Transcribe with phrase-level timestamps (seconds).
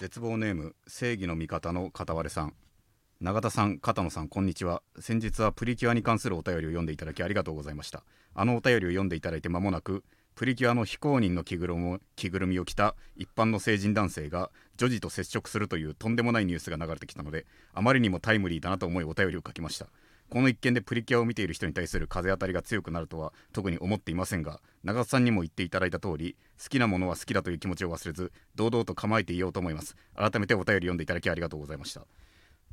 [0.00, 2.54] 絶望ネーム正義の味方の片割れさん。
[3.20, 4.82] 永田さん片野さんこんにちは。
[4.98, 8.02] 先日はプリキュアに関するお便りを読んでいただきありがとうございました。
[8.34, 10.02] あのお便りを読んでいただいて間もなく
[10.36, 17.44] プリキュアの非公認の着ぐるみを着ぐるみを着た一般の成人男性が女児と接触するというとんでもないニュースが流れてきたので
[17.74, 19.88] あまりにもタイムリーだなと思いお便りを書きました。
[20.30, 29.96] この一件でプリキュアを見ている人に対する風当たりが強くなるとは特に思っていませんが長田さんにも言っていただいた通り好きなものは好きだという気持ちを忘れず堂々と構えていようと思います。
[30.14, 32.06] 改めてお便り読んでいただきありがとうございました。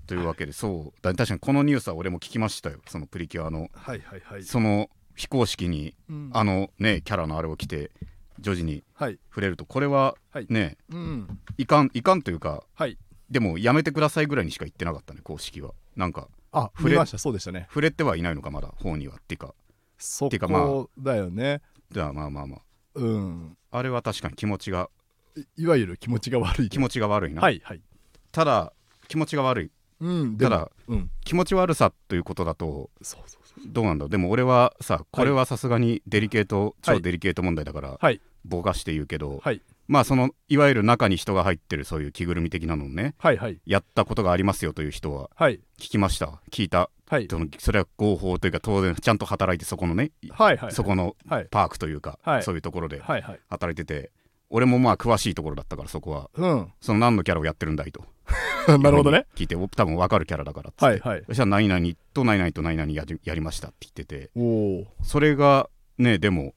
[0.05, 2.79] というわけで、そうだ確かにこのニュースは俺も聞きましたよ。
[2.87, 3.69] そのプリキュアの。
[3.73, 4.43] はいはいはい。
[4.43, 6.29] その非公式にうん。
[6.33, 7.91] あのねキャラのあれを着て
[8.39, 9.19] 女児にはい。
[9.29, 10.47] 触れるとこれははい。
[10.49, 11.39] ね、うん。
[11.57, 12.97] いかんいかんというかはい。
[13.29, 15.73] でもやめてくださいぐらいにしか言ってなかったね公式は。
[15.95, 17.17] なんかあ触れ見ました。
[17.17, 17.65] そうでしたね。
[17.69, 19.15] 触れてはいないのかまだ方には。
[19.15, 19.53] っていうか
[19.97, 21.61] そこだよね。
[21.91, 22.61] じゃあまあまあまあ。
[22.95, 23.57] うん。
[23.71, 24.89] あれは確かに気持ちが
[25.35, 26.69] いいわゆる気持ちが悪い。
[26.69, 27.81] 気持ちが悪いな、はいはい。
[28.31, 28.73] ただ
[29.07, 29.71] 気持ちが悪い。
[29.99, 31.09] うんただうん。
[31.23, 32.89] 気持ち悪さということだと
[33.65, 38.21] どうなんだでも俺はさこれはさすがにデリケート、超デリケート問題だから、はい。
[38.45, 43.59] ぼかして言うけど、はいまあそのいわゆる中に人が入ってるそういう着ぐるみ的なのをねはいはい。
[43.65, 45.61] やったことがありますよという人ははい。
[45.79, 46.41] 聞きました？
[46.51, 46.89] 聞いた？
[47.07, 47.27] はい。
[47.29, 51.45] そのそれは合法というか当然ちゃんと働いてそこのね、はいはいそこのはい。
[51.49, 52.43] パークというか、はい。
[52.43, 53.39] そういうところではいはい。
[53.49, 54.11] 働いてて
[54.49, 56.71] 俺もまあ詳しいところだったからそこはうん。
[56.81, 58.03] その何のキャラをやってるんだいと。
[58.67, 59.25] なるほどね。
[59.35, 61.23] 聞いてお多分分かるキャラだからっつって、はいはい。
[61.27, 64.31] そしたら何々と何々と何々やりやりましたって言ってて。
[64.35, 64.41] お
[64.81, 66.53] おそれがねでも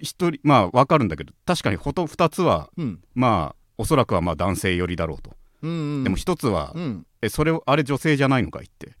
[0.00, 3.00] 一人まあ分かるんだけど確かにほと2つはうん。
[3.14, 6.04] まあおそらくはまあ男性寄りだろうと、うんうん。
[6.04, 7.06] でも1つは、うん。
[7.22, 8.96] えそれをあれ女性じゃないのかいって。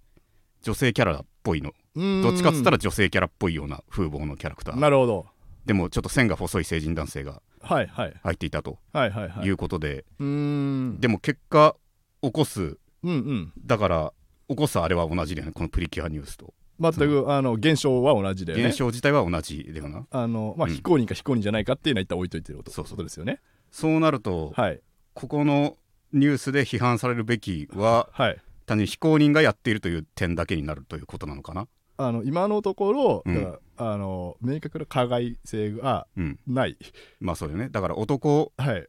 [0.62, 1.72] 女性キャラっぽいの。
[1.94, 2.22] うん。
[2.22, 4.78] どっちかっつったら女性キャラっぽいような風貌のキャラクター。
[4.78, 5.26] なるほど。
[5.66, 7.86] でもちょっと線が細い成人男性が入
[8.32, 8.78] っていたと。
[8.92, 9.46] はいはいはい。
[9.46, 11.76] いうことで、でも結果
[12.22, 12.78] 起こす。
[13.02, 13.52] うんうん。
[13.64, 14.12] だから
[14.48, 18.66] 起こすあれは同じだよねこのプリキュアニュースと全くあの現象は同じだよね。
[18.66, 20.06] 現象自体は同じだよな。
[20.10, 20.74] あのまあうん。
[20.74, 22.70] 非公認か非公認じゃないかっていうのは一旦置いといてること。
[22.70, 22.96] そうそう。
[22.96, 23.40] ことですよね。
[23.70, 24.80] そうなると、はい。
[25.14, 25.76] ここの
[26.12, 28.38] ニュースで批判されるべきははい。
[28.66, 31.66] 単に非公認がやっているという点だけになるということなのかな？
[31.96, 33.58] あの今のところ、うん。
[33.76, 36.38] あの明確な加害性がうん。
[36.46, 36.76] ない。
[37.20, 37.68] まあそうだよね。
[37.70, 38.86] だから男はい。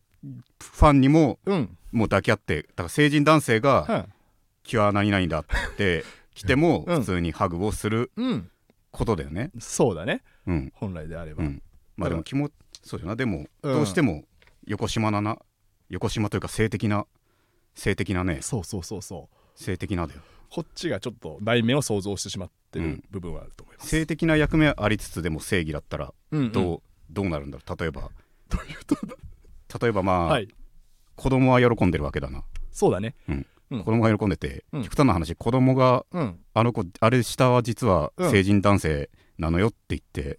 [0.60, 1.78] ファンにもうん。
[1.92, 4.06] もう抱き合ってだから成人男性がは
[4.62, 6.04] 「キュア何々だ」って
[6.40, 7.00] 来てもうん。
[7.00, 8.12] 普通にハグをする
[8.92, 9.52] ことだよね。
[9.60, 10.24] そうだね。
[10.48, 10.72] うん。
[10.74, 11.62] 本来であれば、うん。
[11.98, 12.50] まあでも気も
[12.82, 13.16] そうだよな。
[13.18, 13.74] でもうん。
[13.74, 14.24] どうしても
[14.66, 15.38] 横島なな
[15.90, 17.06] 横島というか性的な
[17.76, 18.40] 性的なね。
[18.42, 19.62] そうそうそうそう。
[19.62, 20.22] 性的なだよ。
[20.50, 23.04] こっちがちょっと内面を想像してしまってるうん。
[23.12, 26.52] 部分はあると思います、性的な役目ありつつでも正義だったらうんうん。
[26.54, 27.78] どう、どうなるんだろう？
[27.78, 28.10] 例えば。
[29.82, 30.48] 例えばまあ、はい。
[31.16, 33.14] 子供は喜んでるわけだな、そうだね。
[33.28, 34.84] うんうん子供が喜んでて、うん。
[34.84, 36.40] 極端な話子供がうん。
[36.54, 38.32] あの子あれ下は実はうん。
[38.32, 40.36] 成人男性なのよって言って、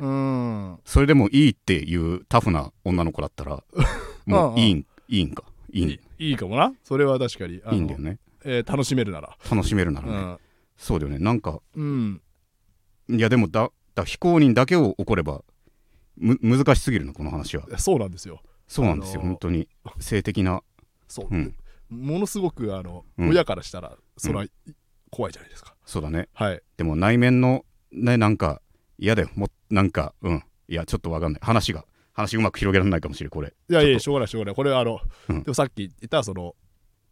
[0.85, 3.63] それでもいいっていうタフな女の子だったら
[4.27, 5.45] もういいんいいんか？
[5.73, 5.89] いいん。
[5.91, 6.73] いいいいかもな。
[6.85, 7.55] それは確かに。
[7.73, 8.19] いいんだよね。
[8.45, 9.37] えー楽しめるなら。
[9.51, 10.37] 楽しめるならね、うん。
[10.77, 11.19] そうだよね。
[11.19, 12.21] なんかうん。
[13.09, 15.43] いやでもだだ非公認だけを起これば
[16.17, 17.65] む難しすぎるのこの話は。
[17.79, 18.43] そうなんですよ。
[18.69, 19.33] そうなんですよ、あのー。
[19.33, 19.69] 本当に。
[19.99, 20.63] 性的な。
[21.09, 21.55] そう、うん
[21.91, 23.29] ものすごくあの、うん。
[23.31, 24.47] 親からしたらそれは
[25.11, 26.29] 怖いじゃないですか、そうだね。
[26.33, 26.63] はい。
[26.77, 28.63] でも内面のねなんか
[28.99, 30.45] 嫌だよもなんかうん。
[30.69, 31.41] いやちょっとわかんない。
[31.43, 33.53] 話が話うまく広げられないかもしれないこれ。
[33.69, 34.55] いやいやしょうがないしょうがない。
[34.55, 35.43] これはあの、うん。
[35.43, 36.55] でもさっき言ったその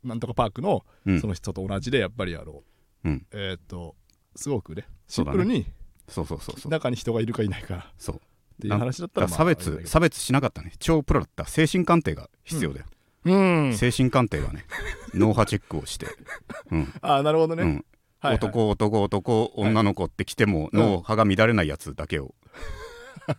[0.05, 1.21] なんとかパークのうん。
[1.21, 2.63] その人と同じでやっぱりあの、
[3.05, 3.27] うん。
[3.33, 3.97] えーっと
[4.37, 5.67] すごくねシンプルに
[6.07, 6.71] そうそうそうそう。
[6.71, 7.75] 中に人がいるかいないか。
[7.77, 8.21] っそう。
[8.61, 10.73] ていう話だったら、まあ、差別差別しなかったね。
[10.79, 11.45] 超プロだった。
[11.47, 14.65] 精神鑑定が必要だよ、うん精神鑑定がね
[15.15, 16.07] 脳波チェックをして、
[16.71, 16.93] うん。
[17.01, 17.69] ああなるほどね、うん。
[17.71, 17.85] はい
[18.21, 18.35] はい。
[18.37, 22.35] 男男男女の子って来てもうん脳波が乱れないやつだけを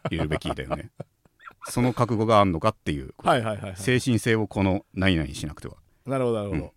[0.10, 0.92] 入れるべきだよね。
[1.70, 3.76] その覚悟があんのかっていうはいはいはいはい。
[3.78, 5.76] 精神性をこの何々にしなくては。
[6.06, 6.72] なるほどなるほど、うん。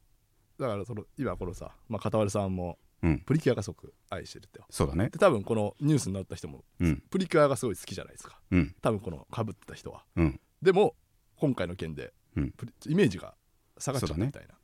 [0.58, 3.18] だからその今このさ、まあ、片割さんもうん。
[3.20, 4.66] プリキュアがすごく愛してるってよ。
[4.70, 5.10] そうだね。
[5.10, 7.02] で多分このニュースになった人もうん。
[7.10, 8.38] プリキュアがすごい好きじゃないですか。
[8.50, 8.74] うん。
[8.80, 10.04] 多分このかぶってた人は。
[10.16, 10.40] うん。
[10.60, 10.94] でも
[11.36, 12.54] 今回の件で、うん。
[12.86, 13.34] イメージが
[13.78, 14.54] 下がっちゃうみたいな。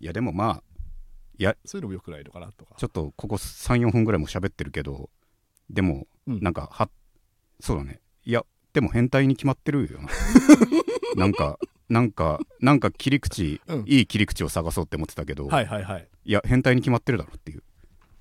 [0.00, 0.62] いやでもまあ
[1.38, 2.74] いやそういうのも良くないのかなとか。
[2.76, 5.10] ちょっとここ34分ぐらいも喋ってるけど
[5.70, 6.40] でもうん。
[6.40, 6.88] なんかは
[7.60, 8.00] そうだね。
[8.24, 10.08] いやでも変態に決まってるよな。
[11.16, 13.84] なんかなんかなんか切り口、うん。
[13.86, 16.08] いい切り口を探そうって思ってたけど、はいはいはい。
[16.24, 17.62] いや変態に決まってるだろっていう。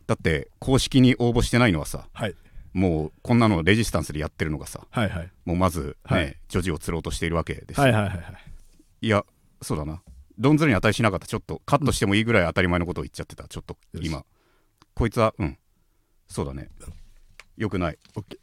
[0.08, 2.36] だって公式に応募してないのはさはい。
[2.74, 5.32] もうこんなのレジスタンスでやってるのがさはいはい。
[5.46, 6.38] もうまずね、はい。
[6.48, 8.24] 女児を釣ろうとしているわけですよ、はいはいはいはい
[9.02, 9.24] いや
[9.62, 10.02] そうだな。
[10.38, 11.28] 論ずるに値しなかった。
[11.28, 13.48] ちょっとカットしてもいいぐらい当たり前のことを言っちゃってた。
[13.48, 14.24] ちょっと今。
[14.94, 15.58] こいつはうん。
[16.28, 16.70] そうだね。
[17.56, 17.98] よくない。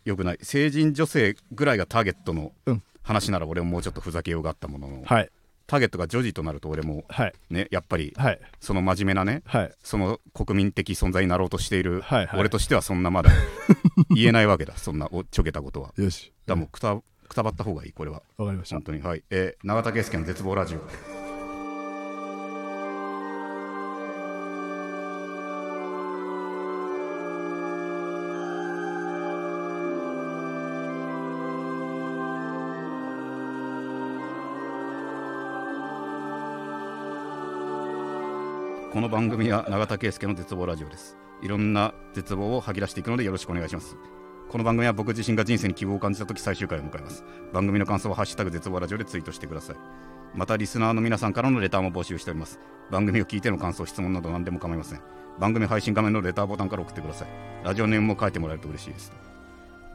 [0.05, 0.39] よくない。
[0.43, 2.83] 成人女性ぐらいがターゲットのうん。
[3.03, 5.31] 話なら俺ももうちょっとふざけようがあったものの、はい。
[5.67, 7.33] ターゲットが女児となると俺もはい。
[7.50, 8.41] ねやっぱりはい。
[8.61, 9.73] その真面目なねはい。
[9.83, 12.41] その国民的存在になろうとしているはいはい。
[12.41, 13.31] 俺としてはそんなまだ
[14.15, 14.77] 言えないわけだ。
[14.77, 15.93] そんなおちょけたことは。
[15.97, 16.33] よし。
[16.47, 16.97] だもうくた
[17.29, 18.23] くたばった方がいいこれは。
[18.37, 18.76] わかりました。
[18.76, 19.03] 本当に。
[19.03, 19.23] はい。
[19.31, 20.79] えー永田圭介の絶望ラジオ。
[38.93, 41.17] この番組は永田圭介の絶望ラジオです。
[41.44, 43.97] いろんな絶望を吐き出していくのでよろしくお願いします
[44.55, 47.25] この番組は僕自身が人生に希望を感じた時最終回を迎えます。
[47.53, 49.77] 番組の感想はハッシュタグ絶望ラジオでツイートしてください。
[50.33, 52.61] またリスナーの皆さんからのレターも募集しております。
[52.89, 55.01] 番組を聞いての感想質問など何でも構いません。
[55.41, 57.29] 番組配信画面のレターボタンから送ってください。
[57.65, 59.12] ラジオネームも書いてもらえると嬉しいです。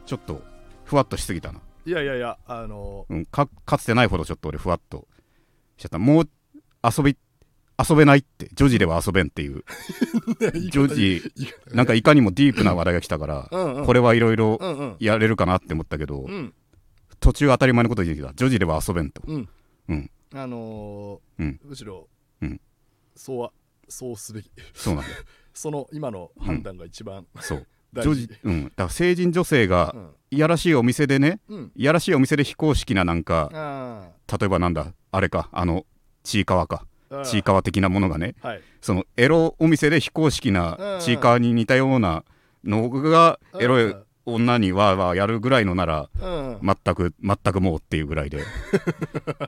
[0.06, 0.42] ちょっと
[0.84, 5.08] ふわっとしすぎたな、いやいやいやあのうん、かかつてないほどちょっと俺ふわっと
[5.78, 6.00] しちゃった。
[6.00, 6.30] もう
[6.84, 7.16] 遊び
[7.82, 9.64] 遊べないって女児では遊べんっていう。
[10.72, 11.22] 女児
[11.74, 13.86] なんかいかにもディープな話題が来たから、うんうん。
[13.86, 14.96] これはいろいろうんうん。
[15.00, 16.54] やれるかなって思ったけど、うん。
[17.20, 19.22] 途中当たり前のこと言ってきた女児では遊べんと。
[19.26, 19.50] うん。
[19.88, 20.12] うん。
[20.34, 21.60] あのーうん。
[21.64, 22.08] むしろ、
[22.42, 22.62] うん。
[23.16, 23.52] そうは
[23.88, 24.52] そうすべき。
[24.74, 25.16] そうなんだよ。
[25.54, 27.68] その今の判断が一番そう。
[27.94, 28.10] 大事。
[28.10, 28.64] 女児うん。
[28.66, 30.10] だから成人女性がうん。
[30.32, 31.72] いやらしいお店でねうん。
[31.76, 35.86] いやらしいお店で非公式ななんかあ例えばなんだあれかあの
[36.24, 36.86] ちいかわか
[37.26, 38.62] ちいかわ的なものがねはい。
[38.82, 42.24] そのエロお店で非公式なちいかわに似たような
[42.64, 43.96] のがエロい
[44.26, 46.60] 女にははやるぐらいのならうん。
[46.62, 48.44] 全く全くもうっていうぐらいで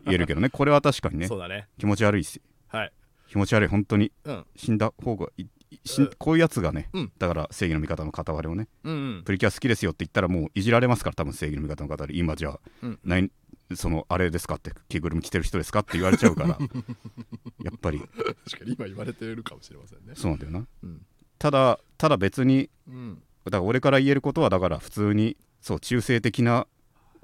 [0.06, 0.50] 言えるけどね。
[0.54, 1.68] これは確かにねそうだね。
[1.78, 2.42] 気持ち悪いし。
[2.68, 2.92] はい。
[3.28, 4.12] 気持ち悪い本当に。
[4.25, 4.46] うん。
[4.56, 6.10] 死んだ方がいいしうん。
[6.18, 7.12] こういうやつがね、うん。
[7.18, 9.24] だから正義の味方の片割れをねうんうん。
[9.24, 12.18] プリキュア好きですよって言ったらもういじられますから多分正義の味方の方で。
[12.18, 13.00] 今じゃあ、うん。
[13.04, 13.30] ない
[13.75, 16.57] そのあれですかって着ぐるみ着てる人ですかって言われちゃうから
[17.63, 18.00] やっぱり。
[18.00, 20.13] 確かに今言われてるかもしれませんね。
[20.15, 20.68] そうなんだよな。
[20.83, 21.06] うん。
[21.38, 23.21] ただただ別にうん。
[23.45, 26.68] だから俺から言えることはだから普通にそう中性的な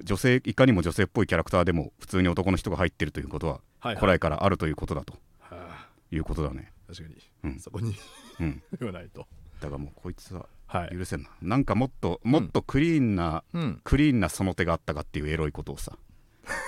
[0.04, 3.96] 女性いかにも女性っぽいキャラクターでも普通に男の人が入ってるということははいはい。
[3.98, 5.14] 古来からあるということだと。
[5.40, 5.90] はあ。
[6.12, 6.72] いうことだね。
[6.88, 7.60] 確かに、うん。
[7.60, 7.96] そこに
[8.40, 8.62] うん。
[8.80, 9.28] 言わないと。
[9.60, 10.98] だからもうこいつははい。
[10.98, 11.30] 許せんな。
[11.42, 13.82] なんかもっともっとクリーンな、うん。
[13.84, 15.98] クリーンなその手があったかっていうエロいことをさ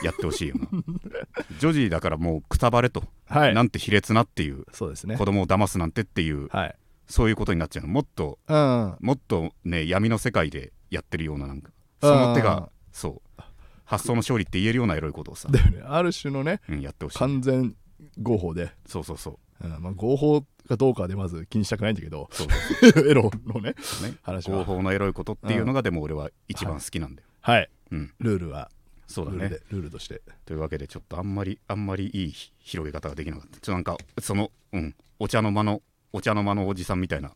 [0.03, 0.67] やってほしいよな。
[1.59, 3.53] 女児だからもうくたばれと、はい。
[3.53, 4.65] なんて卑劣なっていう。
[4.71, 5.17] そうですね。
[5.17, 6.47] 子供を騙すなんてっていう。
[6.49, 6.75] はい。
[7.07, 7.89] そういうことになっちゃうの。
[7.89, 8.97] もっとうん。
[8.99, 11.71] もっとね闇の世界でやってるようななんか。
[12.01, 13.41] その手うんがそう。
[13.85, 15.59] 発想の勝利って言えるようなエロいことをさ、ね。
[15.85, 17.17] ある種のねうん、やってほしい。
[17.17, 17.75] 完全
[18.21, 19.65] 合法で、そうそうそう。
[19.65, 19.81] うん。
[19.81, 22.47] まあ、合法かどうかでまず気にしたくないんだけどそう
[22.93, 23.75] そう エロのねね。
[24.21, 24.59] 話は。
[24.59, 27.69] 合法のエロいことっていうのがでも俺は一番好きなんだよ、はい。
[27.91, 28.13] うん。
[28.19, 28.69] ルールは
[29.09, 29.37] そうだね。
[29.37, 30.21] ルールでルールとして。
[30.45, 33.55] というわけでちょっとあんまりあんまりいい広げ方ができなかった。
[33.55, 34.95] ちょっとなんかそのうん。
[35.17, 35.81] お茶の間の
[36.13, 37.31] お茶の間のおじさんみたいな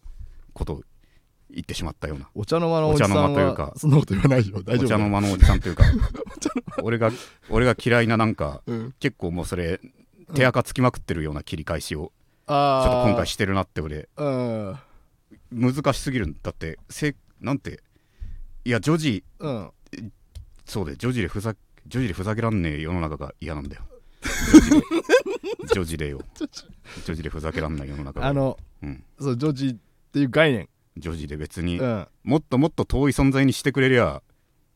[0.53, 0.81] ことを
[1.49, 2.29] 言ってしまったような。
[2.35, 4.61] お茶の間のおじさんお茶の間というかはそんなこと言わないよ。
[4.63, 5.83] 大丈夫お茶の間のおじさんというか。
[6.83, 7.11] 俺が
[7.49, 8.95] 俺が嫌いななんかうん。
[8.99, 9.81] 結構もうそれ
[10.35, 12.11] 手垢つきまくってるような切り返しを
[12.47, 14.09] ちょあっと今回してるなって俺。
[14.15, 14.77] うん。
[15.51, 16.27] 難しすぎる。
[16.27, 17.81] んだってせなんて
[18.63, 19.71] いや女児うん
[20.65, 21.55] そうで女児でふざ
[21.88, 23.84] 女児でふざけらんねえ世の中が嫌なんだよ。
[25.74, 26.22] 女児でよ。
[27.05, 28.27] 女児でふざけらんない世の中が。
[28.27, 29.03] あのうん。
[29.20, 29.75] そうジョージっ
[30.12, 30.70] ていう概念。
[30.98, 32.08] 女児で別にうん。
[32.24, 34.22] もっともっと遠い存在にしてくれりゃ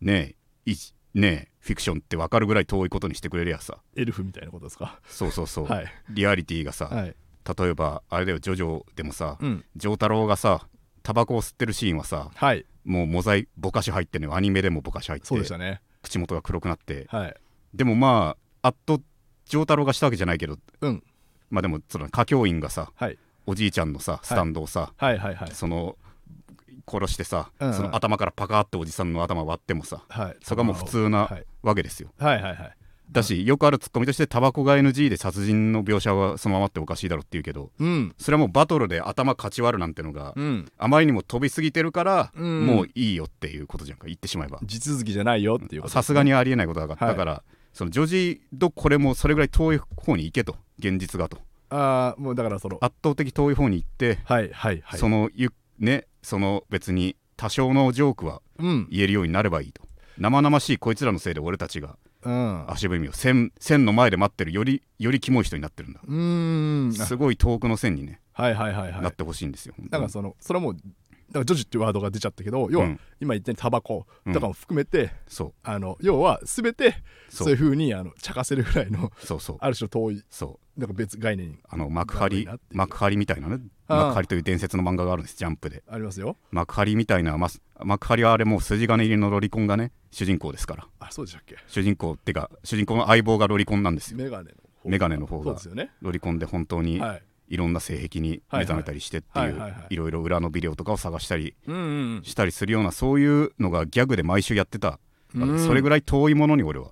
[0.02, 0.76] ねえい
[1.14, 3.78] ねえフィクションって分かるぐらい遠いことにしてくれりゃさ。
[3.96, 5.00] エルフみたいなことですか？
[5.08, 5.86] そうそうそう、はい。
[6.10, 7.16] リアリティがさ、はい。
[7.58, 9.64] 例えばあれだよジョジョでもさうん。
[9.76, 10.68] 丈太郎がさ
[11.04, 14.36] タバコを吸ってるシーンはさはいもうモザイぼかし入ってんのよ。
[14.36, 15.28] アニメでもぼかし入って。
[15.28, 15.82] そうでしたね。
[16.02, 17.06] 口元が黒くなって。
[17.10, 17.36] はい。
[17.74, 19.02] でもまああっと
[19.46, 20.58] 丈太郎がしたわけじゃないけど。
[20.82, 21.04] うん。
[21.50, 23.18] まあでもその歌教員がさはい。
[23.46, 25.52] おじいちゃんのさスタンドをさ、はいはいはい。
[25.52, 25.98] その
[26.90, 27.74] 殺してさ、うんうん。
[27.74, 30.38] その頭からパカーっておじさんの頭割ってもさはい。
[30.42, 31.46] そこはもう普通なはい。
[31.64, 32.10] わけですよ。
[32.18, 32.77] はいはいはい
[33.12, 38.16] だしよくあるツッコミとしてタバコが NG で殺人の描写はそのままっておかしいだろって言うけどうん。
[38.18, 40.72] それはもうバトルで頭かち割るなんてのがうん。
[40.78, 42.66] あまりにも飛びすぎてるから、うん。
[42.66, 47.16] もういいよっていうことじゃんか言ってしまえば地続きじゃないよっていうさすがにありえないことだから、はい。
[47.16, 51.38] だからその女児とこれもそれぐらい遠い方に行けと現実がと。
[51.70, 55.00] ああもうだからその圧倒的遠い方に行って、はいはいはい。
[55.00, 58.88] そのゆねその別に多少のジョークはうん。
[58.90, 59.82] 言えるようになればいいと。
[60.18, 61.96] 生々しいこいつらのせいで俺たちが
[62.28, 62.72] うん。
[62.72, 66.02] 足踏みを線線の前で待ってるよりよりキモい人になってるんだ。
[66.06, 66.94] うーん。
[66.94, 69.02] すごい遠くの線にね、はいはいはいはい。
[69.02, 69.74] なってほしいんですよ。
[69.90, 70.80] だからそのそれはもうだ
[71.34, 74.34] からジョジっていうワードが出ちゃったけど要はうん今言ったようにタバコうん。
[74.34, 75.54] とかも含めて、そう。
[75.64, 76.96] あの要は全て
[77.30, 79.58] そそういううふうにあの茶化せるぐらいのそうそう。
[79.62, 81.60] ある種遠いそうなんか別概念。
[81.68, 83.60] あの幕張幕張みたいなね。
[83.88, 85.38] 幕張という伝説の漫画があるんです。
[85.38, 85.84] ジャンプで。
[85.88, 86.38] ありますよ。
[86.52, 87.48] 幕張みたいな、ま、
[87.84, 89.92] 幕張はあれもう筋金入りのロリコンがね。
[90.12, 90.88] 主人公ですから。
[91.00, 91.58] あそうでしたっけ？
[91.68, 94.18] 主人公ってか主人公の相棒がロリコンなんですよ。
[94.18, 95.92] メガネの方メガネの方がそうですよね。
[96.02, 97.24] ロリコンで本当にはい。
[97.50, 101.56] いろんな性癖に目覚めたりしてっていうはいろいろ裏のビデオとかを探したり
[102.24, 105.00] したりするようなそういうのがギャグで毎週やってた
[105.34, 105.66] うん。
[105.66, 106.92] それぐらい遠いものに俺は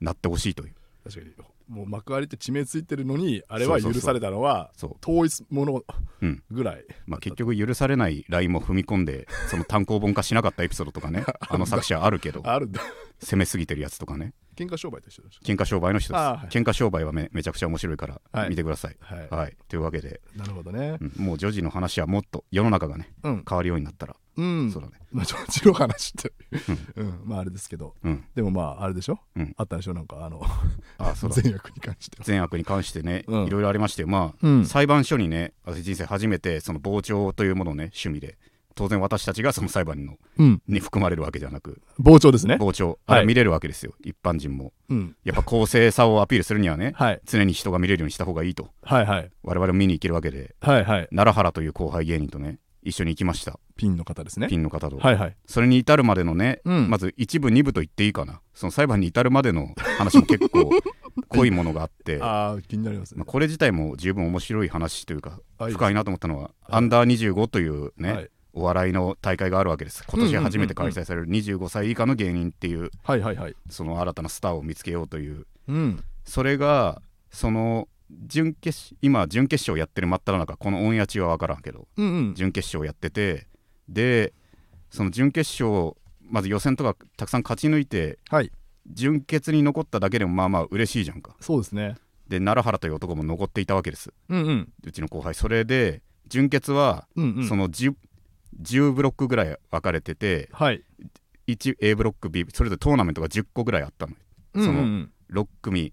[0.00, 0.74] なってほしいという。
[1.02, 1.32] 確かに
[1.72, 5.82] もう幕張って地名ついてるのにあれは許されたのは遠いもの
[6.20, 6.42] うん。
[6.50, 6.84] ぐらい。
[7.06, 12.66] まあ、結局許されないラインも踏み込んで その単行本化しなかったエピソードとかね あの作者あるけどある。
[12.66, 12.80] んだ
[13.20, 14.34] 攻めすぎてるやつとかね。
[14.54, 16.48] 喧嘩商売と一緒でし喧嘩商売の人です、はい。
[16.48, 18.50] 喧嘩商売はめめちゃくちゃ面白いからはい。
[18.50, 19.56] 見てください、はい、はい。
[19.68, 20.98] というわけで、なるほどね。
[21.00, 21.24] うん。
[21.24, 23.44] もう女児の話はもっと世の中がねうん。
[23.48, 24.70] 変わるようになったら、うん。
[24.72, 24.94] そうだね。
[25.10, 26.32] まあジョの話って。
[26.96, 27.20] うん。
[27.24, 27.94] まああれですけど。
[28.02, 28.24] うん。
[28.34, 29.18] でもまああれでしょ？
[29.36, 29.54] うん。
[29.56, 29.94] あったでしょ？
[29.94, 30.40] なんかあの
[30.98, 31.36] あそうだ。
[31.36, 32.24] 善悪に関しては。
[32.24, 33.44] 善悪に関してね、うん。
[33.46, 34.64] いろいろありましてまあ、うん。
[34.64, 38.38] 裁判所にね私人生初めてその傍聴というものをね趣味で
[38.74, 40.62] 当然私たちがその裁判のうん。
[40.66, 41.82] に含まれるわけじゃなく。
[42.02, 42.56] 傍聴ですね。
[42.58, 42.98] 傍聴。
[43.06, 43.18] はい。
[43.18, 44.72] あれ見れるわけですよ、一般人も。
[44.88, 45.16] うん。
[45.24, 47.20] やっぱ公正さをアピールするにはねはい。
[47.26, 48.70] 常に人が見れるようにした方がいいと。
[48.82, 49.30] はいはい。
[49.42, 50.54] 我々も見に行けるわけで。
[50.60, 51.08] はいはい。
[51.10, 53.58] 奈良原という後輩芸人とね一緒に行きました。
[53.76, 54.48] ピンの方ですね。
[54.48, 55.36] ピンの方と、はいはい。
[55.46, 56.90] それに至るまでのね、うん。
[56.90, 58.40] まず一部二部と言っていいかな。
[58.54, 60.70] その裁判に至るまでの話も結構
[61.28, 62.20] 濃いものがあって。
[62.20, 63.18] ああ気になりますね。
[63.18, 65.72] まあ、これ自体も十分面白い話というかはい。
[65.72, 68.30] 深いなと思ったのは、アンダー25というね、はい。
[68.54, 70.04] お笑いの大会があるわけです。
[70.06, 73.56] 今年初めて開催される25歳以下の芸人っていうはいはいはい。
[73.70, 75.46] その新たなスターを見つけようという。
[75.68, 76.04] うん。
[76.24, 77.88] それがその
[78.26, 82.34] 準決今準決勝やってる真っ只中このオンエア中は分からんけどうんうん。
[82.34, 83.46] 準決勝やってて
[83.88, 84.32] で
[84.90, 88.50] その準決勝まず予選とかたくさん勝ち抜いてはい。
[88.90, 91.36] 準決に残っただけでもまあまあ嬉しいじゃんか。
[91.40, 91.94] そうですね。
[92.28, 94.12] で奈良原という男も残っていたわけです。
[94.28, 94.72] うんうん。
[94.84, 95.34] うちの後輩。
[95.34, 97.48] それで準決はうんうん。
[97.48, 97.94] その 10,
[98.60, 100.82] 10ブロックぐらい分かれててはい。
[101.46, 104.14] 1A ブロック B それぞれトーナメントが10個ぐらいあったの
[104.54, 105.12] うんそのうん。
[105.32, 105.92] 6組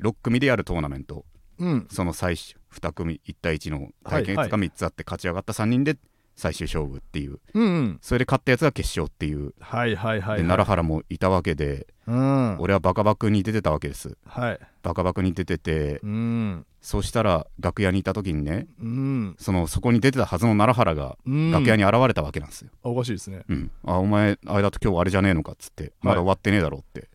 [0.00, 1.24] 6組でやるトーナメント
[1.62, 1.86] うん。
[1.90, 5.96] その最終2組1対1の対決はいが3つあって勝ち上がった3人で
[6.34, 7.38] 最終勝負っていう。
[7.54, 7.98] うんうん。
[8.02, 9.54] それで勝ったやつが決勝っていう。
[9.60, 12.58] はいはいはいで奈良原もいたわけでうん。
[12.58, 14.16] 俺はバカバクに出てたわけです。
[14.26, 14.60] はい。
[14.82, 16.66] バカバクに出ててうん。
[16.80, 19.36] そうしたら楽屋にいた時にねうん。
[19.38, 21.50] そのそこに出てたはずの奈良原がうん。
[21.52, 23.44] 楽屋に現れたわけなんですよ、あおかしいですね。
[23.48, 27.08] うん、あお前あれだと今日あれじゃねえのかっつってまだ終わってねえだろって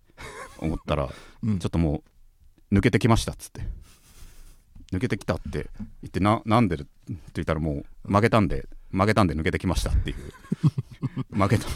[0.60, 1.10] 思ったら、
[1.44, 1.60] うん。
[1.60, 2.04] ちょっとも
[2.72, 3.62] う抜けてきましたっつって
[4.91, 5.70] 抜けてきたって
[6.01, 10.17] 言ってななんでって言ったらもう負けたんで負けたんで抜けてきましたっていう。
[11.36, 11.67] 負けた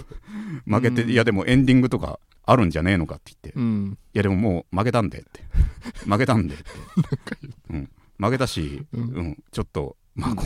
[0.65, 1.09] 負けて、うん。
[1.09, 3.97] いやでもエンディングとかあるんじゃねえのかって言って、いうん。
[4.13, 5.41] やでももう負けたんでって。
[6.05, 6.63] 負けたんでって、
[7.69, 7.75] う。
[7.77, 9.27] ん、負けたし、ううん。
[9.27, 10.45] んちょっとまあこ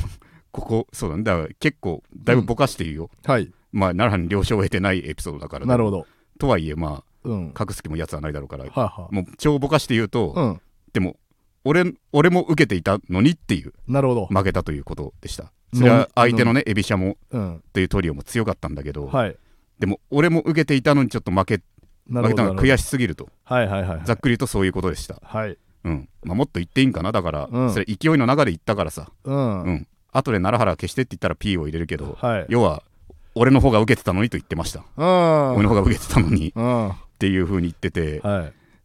[0.51, 1.24] ここそうだね。
[1.24, 3.51] だから結構だいぶぼかしているよ、はい。
[3.72, 5.65] まあ奈良に了承を得てないエピソードだから。
[5.65, 6.07] なるほど。
[6.39, 7.51] とはいえまうん。
[7.55, 10.60] あ隠す気もやつはないだろうから、はいはもう超ぼかして言うと、
[10.93, 11.17] でも
[11.65, 13.74] 俺俺も受けていたのにっていう。
[13.88, 14.25] なるほど。
[14.27, 15.51] 負けたということでした。
[15.74, 17.63] それは相手のねエビシャモうん。
[17.74, 19.36] というトリオも強かったんだけど、はい。
[19.79, 21.62] でも俺も受けていたのにちょっと負け
[22.07, 23.27] 負けたのが悔しすぎると。
[23.43, 24.01] はいはいはい。
[24.05, 25.57] ざっくり言うとそういうことでした、はい。
[25.84, 26.07] うん。
[26.24, 27.12] まあ、もっと言っていいんかな？
[27.12, 27.74] だから、うん。
[27.74, 29.63] それ勢いの中で言ったからさ、うん。
[29.63, 32.45] うん、後で奈良原消してって言ったら P を入れるけど、はい。
[32.48, 32.84] 要は
[33.34, 35.55] 俺の方が受けてたのにと言ってました、うん。
[35.55, 36.88] 俺の方が受けてたのにっうん。
[36.89, 38.22] はていう風に言ってて、い。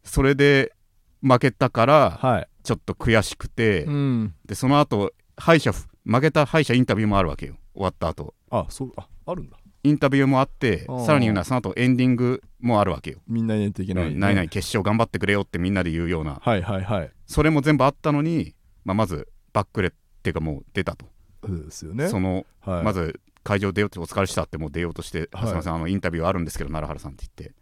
[0.03, 0.73] それで
[1.21, 4.33] 負けたからはいちょっと悔しくて、うん。
[4.45, 7.55] でその後敗者負けた敗者インタビューもあるわけよ。
[7.73, 8.33] 終わった後。
[8.49, 9.57] あそうああるんだ。
[9.83, 13.19] インタビューもあってさらに言うのはその後エンディングもあるわけよ。
[13.27, 14.15] みんな入れていけない。
[14.15, 16.39] ないない決勝頑張ってくれよってみんなで言うような。
[16.41, 17.11] はいはいはい。
[17.25, 18.53] それも全部あったのに、
[18.85, 19.91] まあ、まずバックレっ
[20.21, 21.07] ていうかもう出たと、
[21.45, 22.07] そうですよね。
[22.09, 22.83] そのはい。
[22.83, 25.47] まず会場出ようってお疲れしたってもう出ようとして、はい。
[25.47, 27.55] すいませんあのインタビューあるんですけど奈良原さんって言って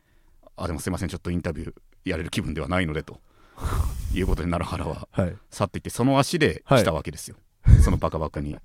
[0.58, 3.22] あでもすいませんちょっとインタビューやれる気分ではないのでと
[4.14, 5.38] いうことで奈良原ははい。
[5.50, 7.38] 去っていってその足で来たわけですよ、
[7.84, 8.58] そのバカバカに。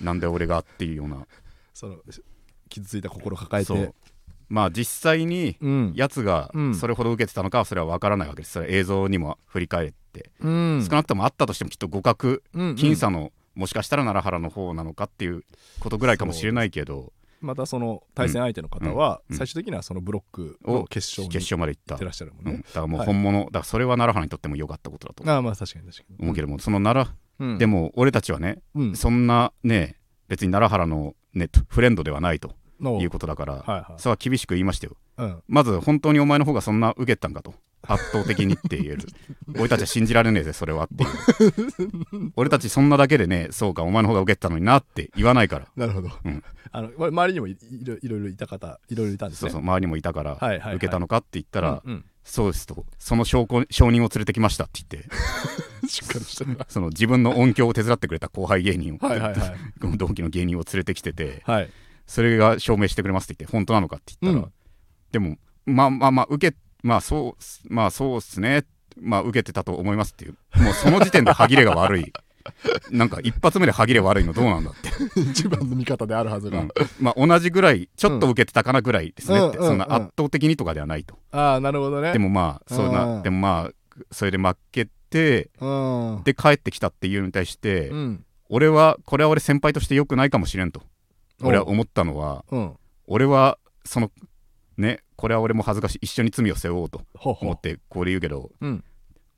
[0.00, 1.26] なんで俺がっていうような。
[1.72, 1.96] その
[2.68, 3.78] 傷ついた心抱えそう。
[3.86, 3.94] て
[4.48, 5.92] まあ実際にうん。
[5.94, 6.74] やつがうん。
[6.74, 8.52] それほど受けてたのかはそれは分からないわけです。
[8.52, 10.84] それは映像にも振り返って、うん。
[10.88, 12.74] 少なくともあったとしてもきっと互角うん。
[12.74, 15.44] 僅差の、もしかしたら奈良原の方なのかっていう
[15.80, 21.96] ことぐらいかもしれないけどまたその対戦相手の方はうん最終的にはそのブロックの決勝に決勝まで行った。
[21.96, 23.06] てらっしゃるもんうん、ねだ、からもうはい。
[23.06, 26.16] 本物、だからそれは奈良原にとっても良かったことだとああまあ確かに確かに。
[26.20, 27.58] 思うけども、その奈良、うん。
[27.58, 28.96] でも俺たちはねうん。
[28.96, 29.96] そんなね
[30.28, 34.00] 別に奈良原のネットフレンドではないとのいうことだから、はいはい。
[34.00, 34.96] それは厳しく言いましたよ。
[35.18, 35.42] うん。
[35.48, 37.54] まず本当にお前の方がそんな受けてたんかと
[37.88, 39.06] 圧倒的にって言える。
[39.58, 42.32] 俺たちは信じられねえぜそれはっていう。
[42.36, 45.68] 俺たちそんなだけでねそうかお前の方が受けてたのになって言わないから。
[45.76, 46.42] なるほど、うん。
[46.72, 49.50] あのま周りにもいいろいろいた方いろいろいたんですね。
[49.50, 50.76] そうそう周りにもいたから、はいはいはい。
[50.76, 52.04] 受けたのかって言ったら、うんうん。
[52.24, 55.08] そうですとその証拠証人を連れてきましたって言って
[55.88, 56.66] しっかりしてるな。
[56.68, 59.56] その自分の音響を手伝ってくれた後輩芸人を、はいはいはい。
[59.80, 61.70] この同期の芸人を連れてきててはい。
[62.06, 64.52] それが証明してくれますって言って本当なのかって言ったら、うん。
[65.12, 68.64] でもまあまあまあ受けまあそうまあそうっすね。
[69.00, 70.36] まあ受けてたと思いますっていう。
[70.56, 72.12] もうその時点で歯切れが悪い。
[72.90, 74.90] なんか一発目で歯切れ悪いのどうなんだって、
[75.20, 76.68] 一番の味方であるはずが、うん。
[77.00, 82.12] まあ同じぐらいちょっと受けてたかなぐらいですねって、うんうんそんな圧倒的にとかではないと、ああなるほどね。
[82.12, 83.22] でもまあそううなん。
[83.22, 86.22] でもまあそれで負けてうん。
[86.24, 88.24] で帰ってきたっていうのに対して、うん。
[88.48, 90.82] 俺はこれは俺先輩として良くないかもしれんと。
[91.42, 92.72] 俺は思ったのはうん。
[93.06, 94.10] 俺はその
[94.78, 95.98] ねこれは俺も恥ずかしい。
[96.02, 98.84] 一緒に罪を背負おうと思ってこれ言うけどうん。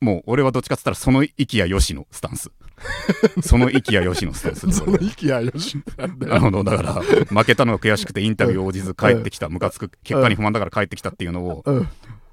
[0.01, 2.51] もう俺はどっちかっつったらその息やよしのスタンス。
[3.43, 4.73] その息やよしのスタンスで。
[4.73, 9.49] その息やよしなるほどだから負けたのが悔しくてインタビュー応じず帰ってきた。
[9.49, 9.91] ムカつく。
[10.05, 11.89] 結果に不満だから帰ってきたっていうのをうん。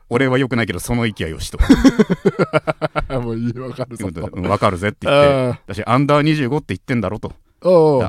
[0.10, 1.58] 俺は良くないけどその息やよしと。
[3.20, 5.60] もういいわかるぞ分かるぜって言って。
[5.74, 7.34] 私アンダー25って言ってんだろと。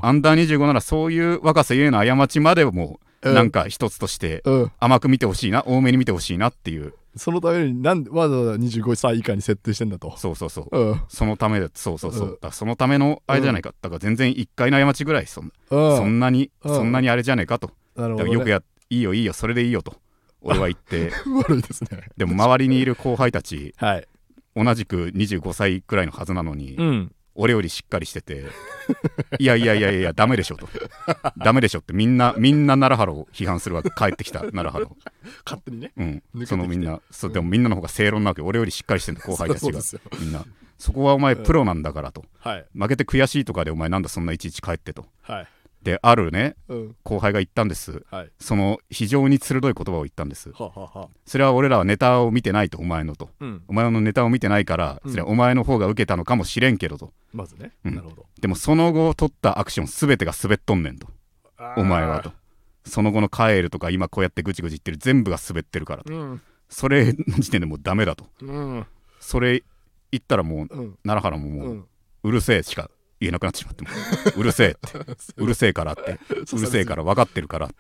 [0.03, 4.73] アンダー25ならそういう若さゆえの過ちまでもうんなんか一つとしてうん。
[4.79, 6.95] 甘く見てほしいな多めに見てほしいなっていう。
[7.17, 10.17] そのためになんでわざわざ25歳以下に設定してんだと。
[10.17, 10.79] そうそうそう。
[10.79, 11.01] うん。
[11.09, 12.51] そのためでそうそうそう、うん。
[12.53, 15.97] そのためのあれじゃないか、だから全然1回の過ちぐらいそん,、うん。
[15.97, 16.75] そんなに、うん。
[16.75, 19.97] そんなにあれじゃねえかと、なるほど、ね、よくやいいよいいよそれでいいよと。
[20.43, 21.11] 俺は言って。
[21.49, 22.09] 悪いですね。
[22.17, 24.09] でも周りにいる後輩たちはい。
[24.55, 28.45] 同じく25歳くらいのはずなのに、うん俺よりしっかりしてて
[29.39, 30.69] いやいやいやいやダメでしょと。
[31.39, 34.97] ダメでしょってみんなみんな奈良原を批判するわけ帰ってきた奈良原を
[35.45, 35.93] 勝手にね。
[35.97, 36.47] うん。
[36.47, 39.81] そのみんなそうでもみんなの方が正論なわけ俺よりしっかりしてる後輩たちが。
[40.19, 40.45] みんな。
[40.79, 42.25] そこはお前プロなんだからと。
[42.39, 42.67] はい。
[42.75, 45.07] 負けて悔しいとかでお前なんだそんないちいち帰ってと。
[45.23, 45.47] はい
[45.87, 46.97] であるねうん。
[47.05, 48.05] 後輩が言ったんです。
[48.11, 48.31] はい。
[48.41, 50.51] その非常に鋭い言葉を言ったんです。
[50.51, 53.31] はははそれは俺らはネタを見てないとお前のと。
[53.39, 53.63] うん。
[53.69, 55.11] お前のネタを見てないからうん。
[55.13, 57.13] それはお前の方が受けたのかもしれんけどと。
[57.33, 57.95] まずね、うん。
[57.95, 58.27] なるほど。
[58.41, 61.07] でもその後取ったアクション全てが滑っとんねんと。
[61.77, 62.33] お前はと。
[62.85, 66.13] その後の帰るとか今こうやってぐちぐち言ってる全部が滑ってるからと。
[66.13, 66.43] うん。
[66.69, 68.27] それの時点でもうダメだと。
[68.43, 68.87] うん。
[69.21, 69.63] それ
[70.11, 70.99] 言ったらもううん。
[71.05, 71.85] 奈良原もうもうん。
[72.25, 72.91] うるせえしか
[73.21, 73.91] 言えなくなってしまっても。
[74.37, 74.99] う うるせえって。
[75.37, 76.19] うるせえからって。
[76.31, 77.75] うるせえから分かってるからって。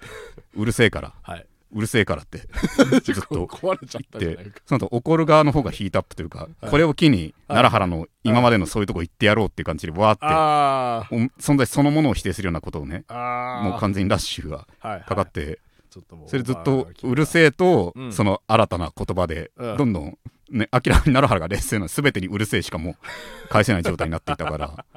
[0.54, 1.12] うるせえから。
[1.22, 1.46] はい。
[1.72, 2.38] うるせえからって。
[3.02, 4.52] ずっと壊れちゃって。
[4.64, 13.04] その後怒る側の方がヒートアップというか、これを機に奈良原の今までのそういうとこ行ってやろうっていう感じでわーって存在そのものを否定するようなことをね。
[13.08, 15.58] もう完全にラッシュがかかって
[16.26, 18.12] それずっとうるせえとうん。
[18.12, 19.76] その新たな言葉でうん。
[19.76, 20.18] どんどん
[20.50, 24.84] ね明らかに奈良原が劣勢な全てにうるせえしかもう返せない状態になっていたから。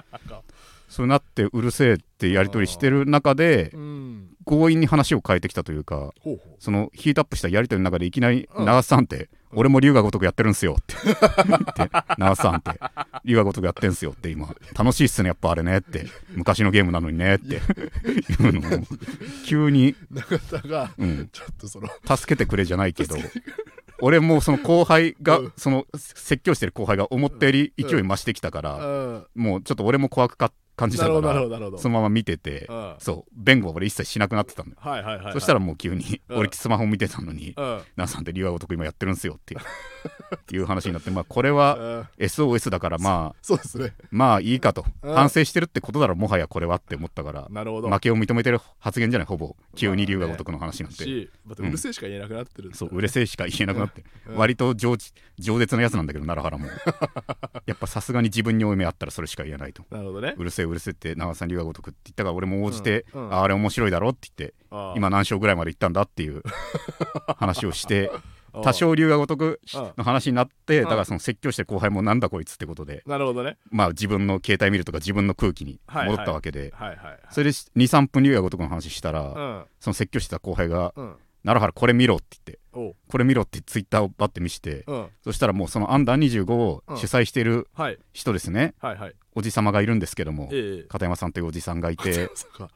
[0.89, 4.29] そうなってうるせえってやり取りしてる中でうん。
[4.45, 6.13] 強引に話を変えてきたというか。
[6.57, 10.95] そのヒートアップしたやり取りの中でいきなりうん長瀬さんって俺も龍が如くやってるんすよって。
[12.17, 12.71] 長瀬さんって
[13.23, 17.55] 龍が如くやってんすよって今楽しいっすねやっぱあれねって昔のゲームなのにねって。
[17.55, 18.81] いうのを
[19.45, 23.15] 急に、 中田がうん、ちょっとその助けてくれじゃないけど
[24.01, 25.53] 俺もその後輩が、うん。
[25.57, 29.25] その説教してる後輩が思ったより勢い増してきたから、うん。
[29.35, 31.77] もうちょっと俺も怖くか感じたかなるほどなるほら。
[31.77, 32.95] そのまま見てて、うん。
[32.99, 35.33] そう弁護は俺一切しなくなってたんだよ、はいはいはいはい。
[35.33, 36.37] そしたらもう急に、うん。
[36.39, 37.81] 俺スマホ見てたのにうん。
[37.97, 39.59] 「なさんって龍が如く今やってるんすよ」っていう
[40.35, 42.25] っていう話になってまあこれはうん。
[42.25, 43.93] SOS だからまあそうですね。
[44.11, 44.85] まあいいかと。
[45.03, 45.13] うん。
[45.13, 47.89] 反省してるってことだろもはやこれはって思ったからなるほど。
[47.89, 49.55] 負けを認めてる発言じゃないほぼ。
[49.75, 54.35] 急に龍が如くの話なんて、し、またうるせえしか言えなくなってるんだそううれせえしか言えなくなって、うん。
[54.37, 56.69] 割と上知饒舌なやつなんだけど奈良原も。
[57.65, 59.83] やっぱさすがに自分に負い目あったらそれしか言えないと。
[59.89, 60.35] なるほどね。
[60.37, 64.55] うるせえうるせえって長瀬さん龍が如くって言ったから俺も応じて、うんうんああれ面白いだろって言って
[64.95, 66.43] 今何章ぐらいまで行ったんだっていう
[67.37, 68.11] 話をして
[68.63, 73.57] 多少龍が如くあの話になってんだからその説教してる後輩もなんだこいつってことでなるほどね。
[73.69, 76.73] まあ自分の携帯見るとか自分の空気に戻ったわけで。
[77.31, 79.65] それで23分龍が如くの話したら、うん。
[79.79, 81.15] その説教してた後輩がうん。
[81.43, 82.59] 奈良原これ見ろって言っ
[82.91, 85.07] てこれ見ろってツイッターをバッて見してうん。
[85.23, 87.97] そしたらもうそのアンダー25を主催しているはい。
[88.13, 89.13] 人ですね、はいはい。
[89.35, 92.29] おじさまがいるんですけどもええ片山さんというおじさんがいて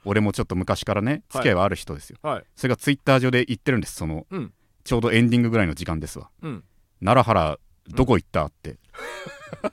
[0.06, 2.44] 俺もちょっと昔からね付き合いはある人ですよ、はい。
[2.56, 4.54] それがツイッター上で言ってるんですその、うん。
[4.84, 6.30] ちょうどエンディングぐらいの時間ですわ。
[6.42, 6.64] うん
[7.04, 8.46] 奈良原どこ行った？
[8.46, 8.78] って、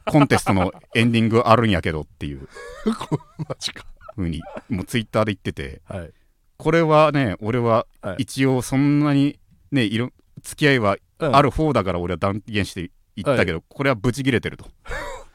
[0.07, 2.49] コンテストのエンディングあるんやけどっていう
[3.09, 3.85] こマジか。
[4.17, 6.11] 風にもうツイッターで言っててはい
[6.61, 8.23] これはね俺ははい。
[8.23, 9.39] 一応そんなに
[9.73, 10.11] ねいろ
[10.43, 11.37] 付き合いはうん。
[11.37, 14.67] ある方だから俺は断言して言ったけど、これはブチギレてると。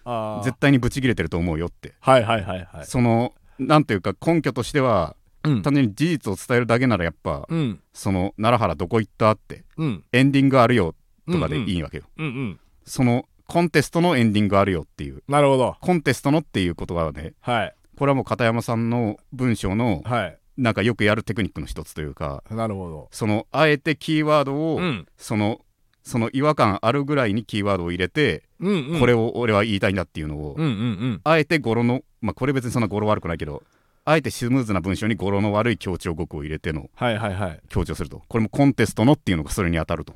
[0.43, 2.85] 絶対にブチギレてると思うよって、はいはいはいはい。
[2.85, 5.61] そのなんていうか根拠としてはうん。
[5.61, 7.79] 単純に事実を伝えるだけならやっぱ、うん。
[7.93, 10.03] その奈良原どこ行ったってうん。
[10.11, 10.95] エンディングあるよ
[11.31, 12.59] とかでいいわけよ、うんうん。
[12.83, 15.23] そのコンテストのエンディングあるよっていう。
[15.27, 15.75] なるほど。
[15.81, 17.75] コンテストのっていう言葉はねはい。
[17.97, 23.08] これはもう片山さんの文章のはいなんかよくやるテクニックの一つというかなるほど。
[23.12, 25.06] そのあえてキーワードを、うん。
[25.18, 25.62] その
[26.04, 29.00] その違和感あるぐらいにキーワードを入れて、うんうん。
[29.00, 31.22] これを俺は言いたいんだっていうのを、うんうんうん。
[31.24, 33.63] あえて語呂のまあこれ別にそんな語呂悪くないけど
[34.06, 37.60] あえてスムーズな文章に語呂の悪い強調語句を入れてのはいはいはい。
[37.70, 38.22] 強調すると。
[38.28, 40.13] これもコンテストのっていうのがそれに当たると、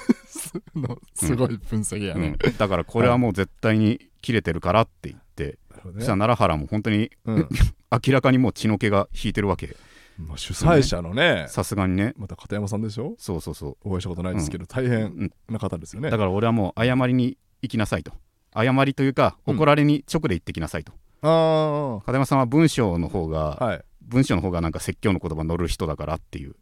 [0.76, 2.22] のすごい分析やうん。
[2.22, 5.58] ね、だからこれはもう絶対に切れてるからって言って、
[5.92, 6.00] どね。
[6.00, 7.48] そしたら奈良原も本当にうん。
[8.06, 9.76] 明らかにもう血の気が引いてるわけ。
[10.18, 12.14] まあ主催者のねさすがにね。
[12.16, 13.14] また片山さんでしょ？
[13.18, 13.76] そうそうそう。
[13.88, 16.10] お会いしたことないですけど、大う変んな方ですよね。
[16.10, 18.12] だから俺はもう謝りに行きなさいと。
[18.54, 19.56] 謝りというかうん。
[19.56, 23.84] 怒られに直で行ってきなさいと、あ片山さんは文章の方が、あはい。
[24.02, 26.54] 文章の方がなんか説教の言葉乗る人だからっていう、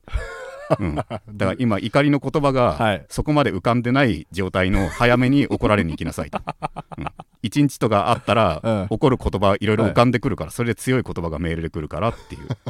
[0.79, 3.07] うん、だから今怒りの言葉が、はい。
[3.09, 6.41] そこまで浮かんでない状態の早めに怒られに行きなさいと、
[6.99, 7.05] うん、
[7.43, 8.87] 1日とかあったら、うん。
[8.91, 12.49] 怒る言葉いろいろ浮かんでくるから、それで強い言葉がメールで来るからっていう。
[12.49, 12.61] だか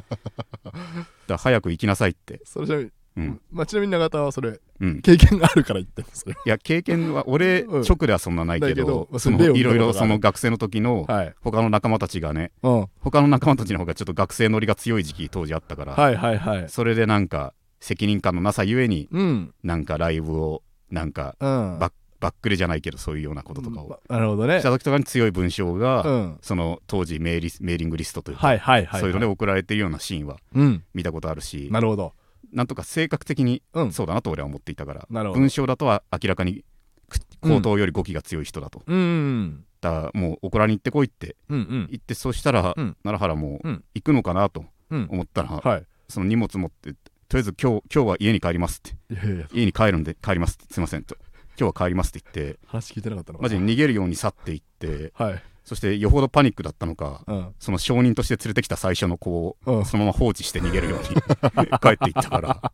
[1.29, 2.77] ら早く行きなさいって、それじゃ
[3.17, 3.41] うん。
[3.53, 7.83] まあ、ちなみに永田はそれうん、経験があるから言ってんのそれいや経験は俺うん。
[7.83, 9.09] 直ではそんなないけど
[9.55, 16.69] いろいろその学生の時のはい、他の仲間たちがねうん、他の仲間たちの方がちょっと学生乗りが強い時期当時あったから、はいはいはい。
[16.69, 17.55] それでなんか
[17.85, 19.55] 責任感のなさゆえにうん。
[19.63, 21.79] なんかライブをなんかうん。
[21.79, 24.01] ババックレじゃないけどそういうようなこととかを。
[24.09, 24.61] なるほどね。
[24.61, 26.39] した時とかに強い文章が、うん。
[26.41, 30.83] その当時メーリスメーリングリストというか、はいはいはいそういうので送られてるようなシーンはうん。
[30.95, 32.15] 見たことあるしなるほど。
[32.53, 33.93] なんとか性格的にうん。
[33.93, 35.41] そうだなと俺は思っていたから、なるほど。
[35.41, 36.65] 文章だとは明らかに
[37.11, 41.87] く口頭より語気が強い人だと、うんだからもう怒らに行ってこいってうんうん。
[41.91, 42.97] 言ってそしたら、うん。
[43.03, 43.85] 奈良原もうん。
[43.95, 45.09] 行くのかなとうん。
[45.11, 45.87] 思ったら、はい。
[46.09, 46.95] その荷物持って
[47.35, 48.91] とりあえず今日今日は家に帰りますって。
[49.13, 49.47] いやいや。
[49.53, 50.73] 家に帰るんで帰りますって。
[50.73, 51.17] すいませんと。
[51.59, 52.61] 今日は帰りますって言って。
[52.65, 55.13] 話聞いてなかったのかマジで逃げるように去っていって。
[55.17, 55.43] はい。
[55.65, 57.55] そしてよほどパニックだったのかうん。
[57.59, 59.85] その証人として連れてきた最初の子をうん。
[59.85, 61.07] そのまま放置して逃げるように
[61.83, 62.73] 帰っていったからわ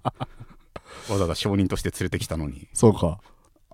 [1.09, 2.69] ざわざ証人として連れてきたのに。
[2.75, 3.19] そうか。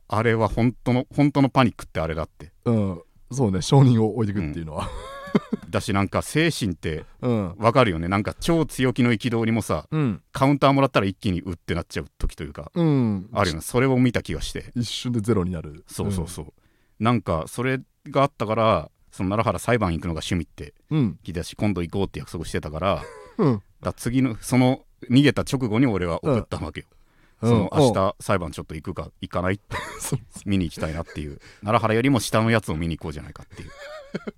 [0.06, 2.52] あれは本当の本当のパニックってあれだって。
[2.64, 3.02] うん。
[3.32, 3.60] そうね。
[3.60, 4.88] 承認を置いていくっていうのは
[5.70, 7.54] だしなんか精神ってうん。
[7.58, 8.08] わかるよね。
[8.08, 10.22] なんか超強気の憤りもさうん。
[10.32, 13.28] カウンターもらったら一気にうってなっちゃう時というかうん。
[13.32, 13.60] あるよね。
[13.62, 14.72] それを見た気がして。
[14.74, 15.84] 一瞬でゼロになる。
[15.86, 16.52] そうそうそう、
[16.98, 21.18] なんかそれがあったからその奈良原裁判行くのが趣味ってうん。
[21.24, 23.02] 聞いたし今度行こうって約束してたから
[23.38, 23.62] うん。
[23.80, 26.95] だ次のその逃げた直後に俺は送ったわけよ、うん
[27.40, 29.76] そのうん明日裁判ちょっと行くか行かないって。
[30.46, 31.40] 見に行きたいなっていう。
[31.60, 33.70] 奈良原よりも下のやつを見に行こうじゃないかっていう。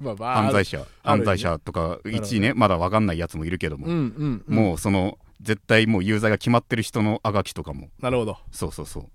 [0.00, 2.54] まあまあ犯罪者犯罪者とかほど1位ね。
[2.54, 4.54] まだ分かんないやつもいるけども、うんうんうん。
[4.54, 7.90] もうその絶対もう有罪が決まってる人のあがきとかも。
[8.00, 8.38] なるほど。
[8.50, 9.08] そうそうそう。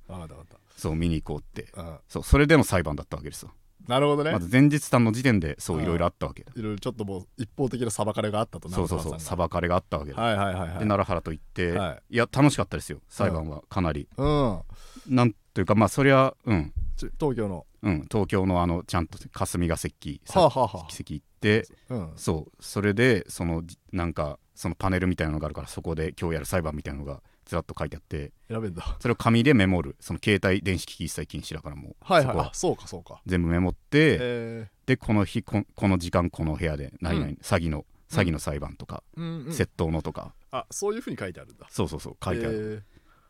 [0.78, 1.72] そう見に行こうって。
[2.08, 3.54] そうそれでの裁判だったわけですよ
[3.88, 4.32] なるほどね。
[4.32, 6.52] まず前日談の時点でそういろいろあったわけだ。
[6.56, 8.70] いろいろちょっともう一方的な裁かれがあったと。
[8.70, 10.68] そうそうそうさ裁かれがあったわけだ、はいはいはいはい。
[10.68, 12.16] で奈良原と行って、、はい。
[12.18, 14.62] や楽しかったですよ裁判はかなり、うん。
[15.08, 16.74] なんというかまあそりゃうん。
[16.96, 17.66] ち東京の。
[17.82, 22.12] うん東京のあのちゃんと霞が関はあはあは奇跡行ってあうん。
[22.16, 22.64] そう。
[22.64, 28.32] それでそのじなんかそのパネルみたいなのがあるからそこで今日やる裁判みたいなのがずらっと書いてあって。
[28.48, 28.98] 選べんだ。
[29.00, 29.96] それを紙でメモる。
[30.00, 32.38] その携帯電子機器一切禁止だからもう、はいはい。
[32.38, 33.22] あそうかそうか。
[33.26, 37.38] 全部メモって、えでこの日ここの時間この部屋で何々、うん。
[37.42, 39.48] 詐欺の詐欺の裁判とか、ーうんうん。
[39.50, 40.34] 窃盗のとか。
[40.52, 41.68] あそういうふうに書いてあるんだ。
[41.70, 42.84] そうそうそう書いてある、る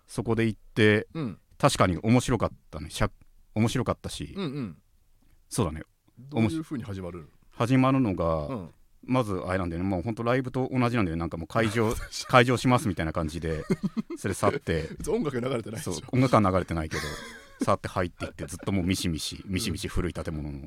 [0.07, 1.39] そこで行ってうん。
[1.57, 2.89] 確かに面白かったね。
[2.89, 3.09] しゃ
[3.55, 4.77] 面白かったし、うんうん。
[5.49, 5.83] そうだね。
[6.19, 8.69] どういうふうに始まる始まるのが、うん
[9.05, 9.89] まずあれなんだよね。
[9.89, 11.19] もうほんとライブと同じなんだよね。
[11.19, 11.93] なんかもう会場
[12.27, 13.63] 会場しますみたいな感じで
[14.17, 14.89] それ去って。
[15.07, 15.95] 音楽流れてないそう。
[16.11, 17.01] 音楽は流れてないけど
[17.63, 20.59] さって入っていってずっともうミシミシミシミシ古い建物の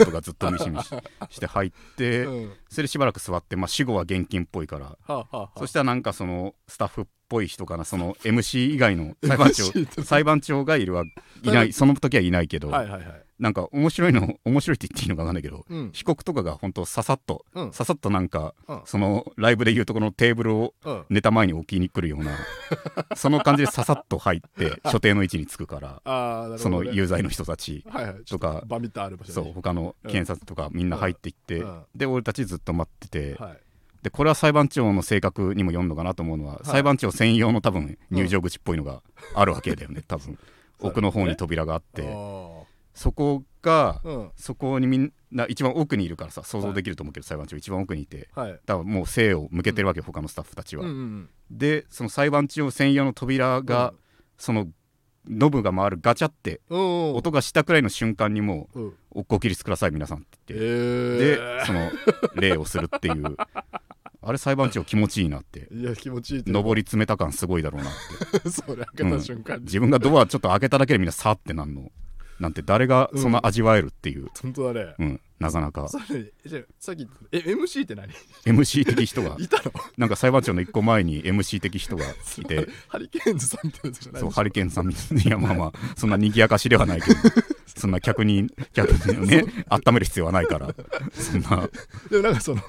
[0.00, 0.88] 音がずっとミシミシ
[1.30, 2.52] して入ってうん。
[2.68, 4.86] それでしばらく座ってまあ死後は現金っぽいから。
[4.86, 5.58] はあはあはあ。
[5.58, 7.84] そしたらなんかそのスタッフっぽい人かな。
[7.84, 11.04] その MC 以外の裁判長裁判長がいるは
[11.42, 11.72] いない。
[11.72, 15.90] その時はいないけど、はいはいはいなんか面白いの 面白いって言っていいのか分かんないけどうん。
[15.92, 17.72] 被告とかが本当ささっとうん。
[17.72, 18.80] ささっとなんかうん。
[18.84, 21.04] そのライブでいうところのテーブルをうん。
[21.10, 22.32] ネタ前に置きに来るような
[23.16, 28.24] その感じでささっと入って 所定の位置につくからああなるその有罪の人たちはいはい。
[28.24, 31.82] とか場みたいある場所にそう他の検察とかみんな入っていってうん。
[31.94, 33.58] で俺たちずっと待っててはい。
[34.02, 36.66] でこれは裁判長の性格にも読んのかなと思うのは、い。
[36.66, 39.02] 裁判長専用の多分入場口っぽいのが
[39.34, 40.38] あるわけだよね多分。
[40.80, 42.02] 奥の方に扉があって。
[42.02, 42.59] あ
[42.94, 44.30] そこがーうん。
[44.36, 48.28] そこにみんな一番奥にいるからさ想像できると思うけど、裁判長一番奥にいて。
[48.34, 48.52] はい。
[48.52, 50.84] だからもう背を向けてるわけよ、他のスタッフたちは。
[50.84, 53.92] うんうんでその裁判長専用の扉が、
[54.38, 54.68] その
[55.28, 56.82] ノブが回るガチャってうんう。
[57.12, 58.88] ん音がしたくらいの瞬間にもうん。
[58.88, 58.94] う
[59.26, 61.90] 「ご起立ください皆さん」ってえ言って、ー、でその
[62.36, 63.36] 礼をするっていう
[64.22, 65.68] あれ裁判長気持ちいいなって。
[65.72, 66.52] いや気持ちいいって。
[66.52, 67.92] 上り詰めた感すごいだろうなっ
[68.42, 68.50] て。
[68.50, 71.90] それ開けた瞬間に、自分がドアちょっと開けただけでみんなさってなんの
[72.40, 73.32] なんて誰がそん。
[73.32, 74.94] な味わえるっていう、本当だね。
[74.98, 75.88] うんなかなか。
[75.88, 78.12] それじゃあさっきえ MC って何
[78.44, 79.36] ？MC 的人が。
[79.40, 79.72] いたの？
[79.96, 82.68] なんか裁判長の一個前に MC 的人がいて。
[82.88, 85.22] ハリケーンズさんみたいなやつじゃないそうハリケーンさんみたいな。
[85.22, 87.20] いやまあまあそんな賑やかしではないけど
[87.74, 90.74] そんな客に客にね温める必要はないから。
[91.12, 91.68] そんな。
[92.10, 92.62] でもなんかその、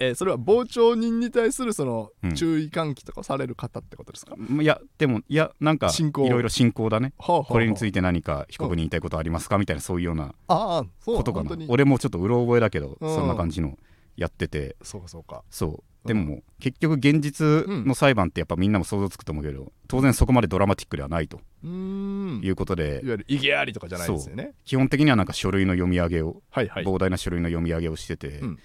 [0.00, 2.34] えーそれは傍聴人に対するそのうん。
[2.34, 7.12] 注意喚起とかされる方ってことですか、いやでもいやなんかいろいろ進行だね。
[7.18, 7.52] はあはあはあ。
[7.52, 9.58] これについて何か被告に言いたいことありますか？
[9.58, 11.56] みたいなそういうようなああそうことかな。
[11.68, 13.14] 俺もちょっとうろ覚えだけどうん。
[13.14, 13.76] そんな感じの
[14.16, 14.76] やってて。
[14.82, 15.42] そうかそうか。
[15.50, 15.82] そう。
[16.06, 21.40] でも結局現実の裁判ってやっぱみんなも想像つくと思うけど当然そこまでドラマティックではないと。
[21.62, 24.52] いうことでいわゆる意義ありとかじゃないですよね。
[24.64, 26.84] 基本的にはなんか書類の読み上げをはいはい。
[26.84, 28.58] 膨大な書類の読み上げをしててうん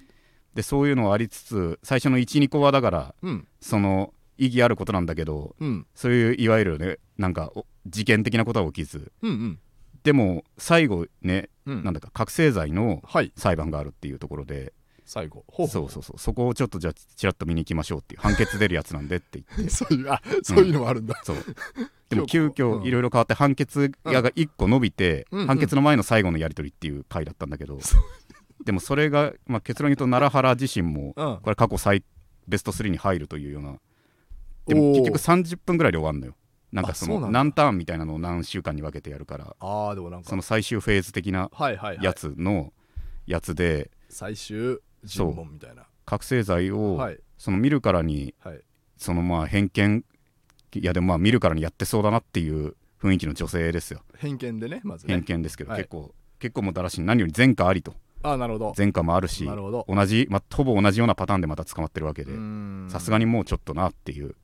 [0.56, 3.48] でそういうのはありつつ最初の12個はだからうん。
[3.62, 5.88] その意義あることなんだけどうん。
[5.96, 9.12] そういういわゆるねなんかお事件的なことは起きず。
[9.22, 9.60] うんうん。
[10.04, 11.84] でも最後ねうん。
[11.84, 13.32] なんだか覚醒剤のはい。
[13.36, 14.74] 裁判があるっていうところで。
[15.06, 15.44] 最後。
[15.48, 16.20] ほそうそうそう。
[16.20, 19.70] そこをちょっとじゃあちらっと見に行きましょうっていう判決出るやつなんでって言って。
[19.74, 21.36] そういうあそういうのもあるんだ、そう。
[22.10, 22.50] でも急うん。
[22.52, 27.98] 遽いろいろ変わって判決が1個伸びて、判決の前の最後のやり取りっていう回だったんだけど、そ
[28.64, 31.40] でもそれが、まあ、結論言うと奈良原自身もうん。
[31.42, 32.04] これ過去最
[32.48, 33.76] ベスト3に入るというような。
[34.68, 36.36] でも結局30分ぐらいで終わるのよ。
[36.72, 39.56] なんかその何ターンみたいなのを何週間に分けてやるから。
[39.60, 40.30] ああでもなんか。
[40.30, 42.74] その最終フェーズ的なはいはい、はい、やつの
[43.28, 43.92] やつで。
[44.10, 45.84] 最終尋問みたいな。
[46.06, 47.20] 覚醒剤をはい。
[47.38, 48.62] その見るからにはい。
[48.98, 50.06] そのまあ偏見
[50.76, 54.02] いやでもまあ見るからにやってそうだなっていう雰囲気の女性ですよ。
[54.18, 55.14] 偏見でねまずね。
[55.14, 55.82] 偏見ですけど、はい。
[55.82, 57.02] 結構結構もだらしい。
[57.02, 58.74] 何より前科ありとああなるほど。
[58.78, 59.86] 前科もあるしなるほど。
[59.88, 62.32] 同じ、まあ、ほぼ同じようなパターンでまた捕まってるわけで
[62.90, 64.36] さすがににもうちょっとなっていう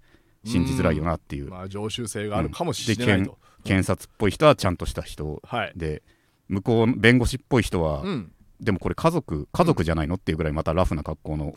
[0.46, 1.50] 信じづらいよなっていう。
[1.50, 5.74] まあ常習性があるかもしれないと、検察っぽい人はちゃんとした人はい。
[5.76, 6.02] で
[6.48, 11.54] 向こう弁護士っぽい人は、うんでもこれ家族家族じゃないのっていうぐらいまたラフな格好の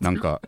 [0.00, 0.40] なんか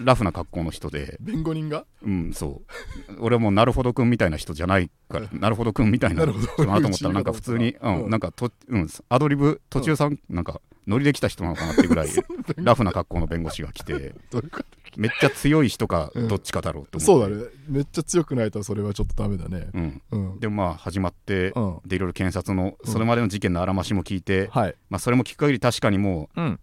[0.00, 1.18] ラフな格好の人で。
[1.20, 1.84] 弁護人が？
[2.02, 2.62] うんそ
[3.08, 3.16] う。
[3.20, 8.10] 俺はもうなるほどくんみたいな人じゃないからなるほどくんみたいな人かなと思ったらなんか 普通に、うんうん。
[8.10, 12.08] なんかと、うん、アドリブ途中さん、なんかノリで来た人なのかなっていうぐらい
[12.56, 14.14] ラフな格好の弁護士が来て。
[14.30, 14.64] どういうこ
[14.96, 16.28] めっちゃ強い人かうん。
[16.28, 17.50] どっちかだろうとと思って、そうだね。
[17.68, 19.68] めっちゃ強くないとそれはちょっとダメだね。
[19.72, 20.40] うん、うん。
[20.40, 21.80] でもまあ始まって、うん。
[21.86, 24.74] でいろいろ検察のそれまでの事件のあらましも聞いて、はい。
[24.88, 26.60] まあ、それも聞く限り確かにもううん。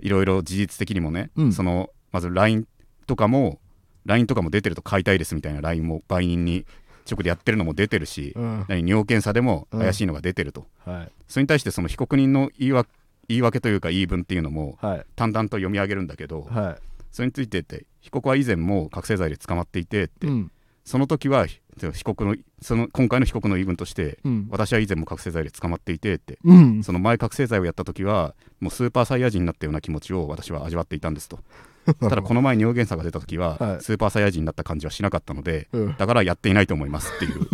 [0.00, 1.52] いろいろ事実的にもね、うん。
[1.52, 2.66] そのまず LINE
[3.06, 3.60] とかも
[4.04, 6.64] LINE とかも出てると買いたいですみたいな LINE も売人に
[7.10, 8.64] 直でやってるのも出てるし、うん。
[8.68, 11.12] 何尿検査でも怪しいのが出てると、はい。
[11.28, 12.86] それに対してその被告人の言いわ
[13.28, 15.06] 言い訳というか言い分っていうのもはい。
[15.16, 16.78] 淡々と読み上げるんだけど、は
[17.16, 20.52] それについてって被告は以前も覚醒剤で捕まっていてって、いうん。
[20.84, 21.60] その時は被
[22.04, 24.48] 告のその今回の被告の言い分としてうん。
[24.50, 26.38] 私は以前も覚醒剤で捕まっていてって。
[26.44, 26.84] うん。
[26.84, 31.38] その前覚醒剤をやった時はもうスーパーサイヤ人になったような気持ちを私は味わっていたんですと。
[32.00, 33.80] ただこの前尿検査が出た時は、はい。
[33.80, 35.96] スーパーサイヤ人になった感じはしなかったのでうん。
[35.96, 37.48] だからやっていないと思いますっていう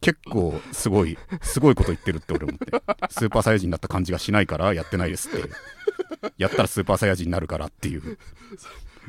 [0.00, 2.66] 結構すごいすごいこと言ってるって俺思って。
[3.10, 5.48] スーパーサイヤ人になった感じがしないからやってないですって。
[6.38, 8.18] やったらスーパーサイヤ人になるからっていう、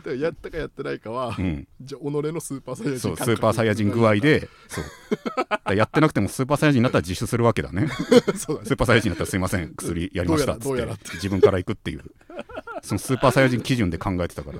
[0.03, 5.75] でやったかやってないかはうん、じゃあ己のスーパーサイヤ人そうスーパーサイヤ人具合で そう。
[5.75, 7.87] やってなくてもスーパーサイヤ人になったら自首するわけだね。
[8.35, 8.67] そうだね。
[8.67, 9.73] スーパーサイヤ人になったらすいません。
[9.75, 10.87] 薬やりましたっつって。
[11.15, 12.03] 自分から行くっていう。
[12.81, 14.59] そのスーパーサイヤ人基準で考えてたから。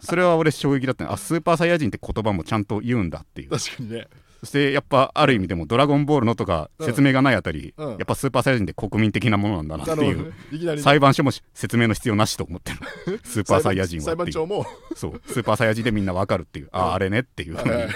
[0.00, 1.04] それは俺衝撃だった。
[1.04, 3.50] ねあスーパーサイヤ人って言葉もちゃんと言うんだっていう。
[3.50, 4.08] 確かにね
[4.42, 6.86] そしてやっぱある意味でも「ドラゴンボール」のとかうん。
[6.86, 7.90] 説明がないあたり、うん。
[7.90, 12.78] やっぱスーパーサイヤ人って国民的なものなんだなっていう裁判所も説明の必要なしと思ってる。
[13.22, 14.26] スーパーサイヤ人は裁っていう。
[14.26, 14.66] 判長も。
[14.96, 15.20] そう。
[15.26, 16.84] スーパーサイヤ人でみんなわかるっていう、あうん。
[16.90, 17.56] ああれねっていう。
[17.56, 17.88] ふうに、はい。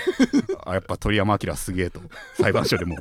[0.67, 2.01] あやっぱ鳥山明すげえと
[2.35, 2.97] 裁判所でも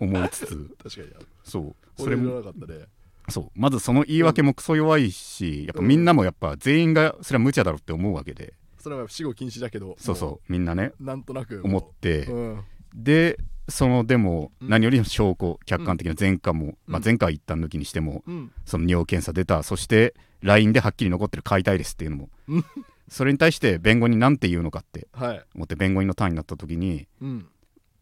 [0.00, 0.70] 思いつつ。
[0.82, 1.26] 確かに。
[1.42, 2.02] そう。
[2.02, 2.86] それもなかったね。
[3.28, 3.50] そう。
[3.54, 12.64] まずその言い訳もクソ弱いし、やっぱみんなもやっぱ全員がそれは無茶だろって思うわけでそれは死後禁止だけどそうそうみんなねうなんとなく思って、うん。
[12.94, 13.38] で
[13.68, 14.68] そのでもうん。
[14.68, 18.52] 何よりも証拠客観的な前科も、まあ、うん前科は一旦抜きにしてもうん。
[18.64, 22.64] その尿検査出たそして LINE ではっきり残ってる解体ですっていうのもうん。
[23.08, 25.44] それに対して弁護人なんて言うのかってはい。
[25.54, 27.48] 思って弁護人の単位になった時にうん。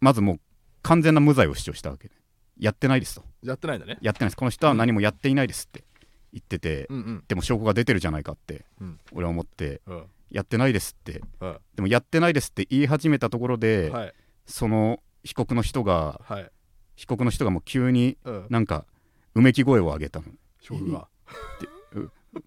[0.00, 0.40] まずもう
[0.82, 2.14] 完全な無罪を主張したわけで
[2.58, 3.24] やってないですと。
[3.42, 3.98] やってないんだね。
[4.00, 4.36] やってないです。
[4.36, 5.84] この人は何もやっていないですって
[6.32, 6.88] 言ってて、
[7.28, 8.98] でも証拠が出てるじゃないかって、うん。
[9.12, 11.22] 俺は思ってうんやってないですって。
[11.40, 14.12] はでもやってないですって言い始めたところいで、はい。
[14.46, 16.50] その被告の人がはい。
[16.96, 18.46] 被告の人がもう急にうん。
[18.50, 18.86] なんか
[19.34, 20.26] うめき声を上げたの。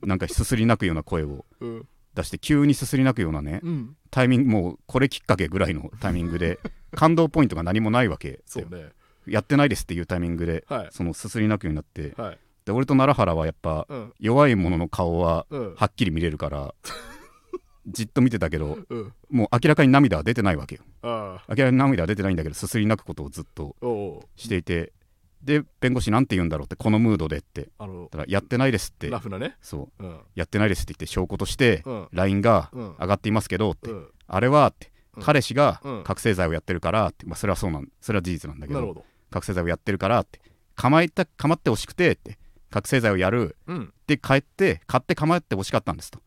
[0.03, 1.87] なんかすすり泣くような声をうん。
[2.15, 3.95] 出して急にすすり泣くようなねうん。
[4.11, 6.59] タイミングもうこれきっかけぐらいのタイミングで
[6.95, 8.89] 感動ポイントが何もないわけそうね。
[9.27, 10.89] やってないですっていうタイミングではい。
[10.91, 12.39] そのすすり泣くようになってはい。
[12.65, 14.13] で俺と奈良原はやっぱうん。
[14.19, 15.75] 弱い者の顔はうん。
[15.75, 16.73] はっきり見れるから
[17.89, 19.13] じっと見てたけどうん。
[19.29, 20.81] もう明らかに涙は出てないわけよ。
[21.03, 23.75] 明らかに涙は出てないんだけどすすり泣くことをずっと
[24.35, 24.93] していて
[25.41, 27.69] で弁護士なんて言うんだろうってこのムードでって。
[27.77, 29.09] あのだからやってないですって。
[29.09, 29.55] ラフなね。
[29.61, 30.03] そう。
[30.03, 30.19] うん。
[30.35, 32.07] やってないですって言って証拠としてうん。
[32.11, 32.95] LINE がうん。
[32.99, 33.89] 上がっていますけどって。
[33.91, 34.07] うん。
[34.27, 34.91] あれはって。
[35.15, 35.23] うん。
[35.23, 36.03] 彼氏がうん。
[36.03, 37.25] 覚醒剤をやってるからって。
[37.25, 39.05] まあそれはそうなんそれは事実なんだけど。
[39.31, 40.41] 覚醒剤をやってるからって。
[40.75, 42.37] 構えた構ってほしくてって。
[42.69, 43.55] 覚醒剤をやる。
[43.67, 43.93] うん。
[44.07, 46.19] で帰って買って構ってほしかったんですと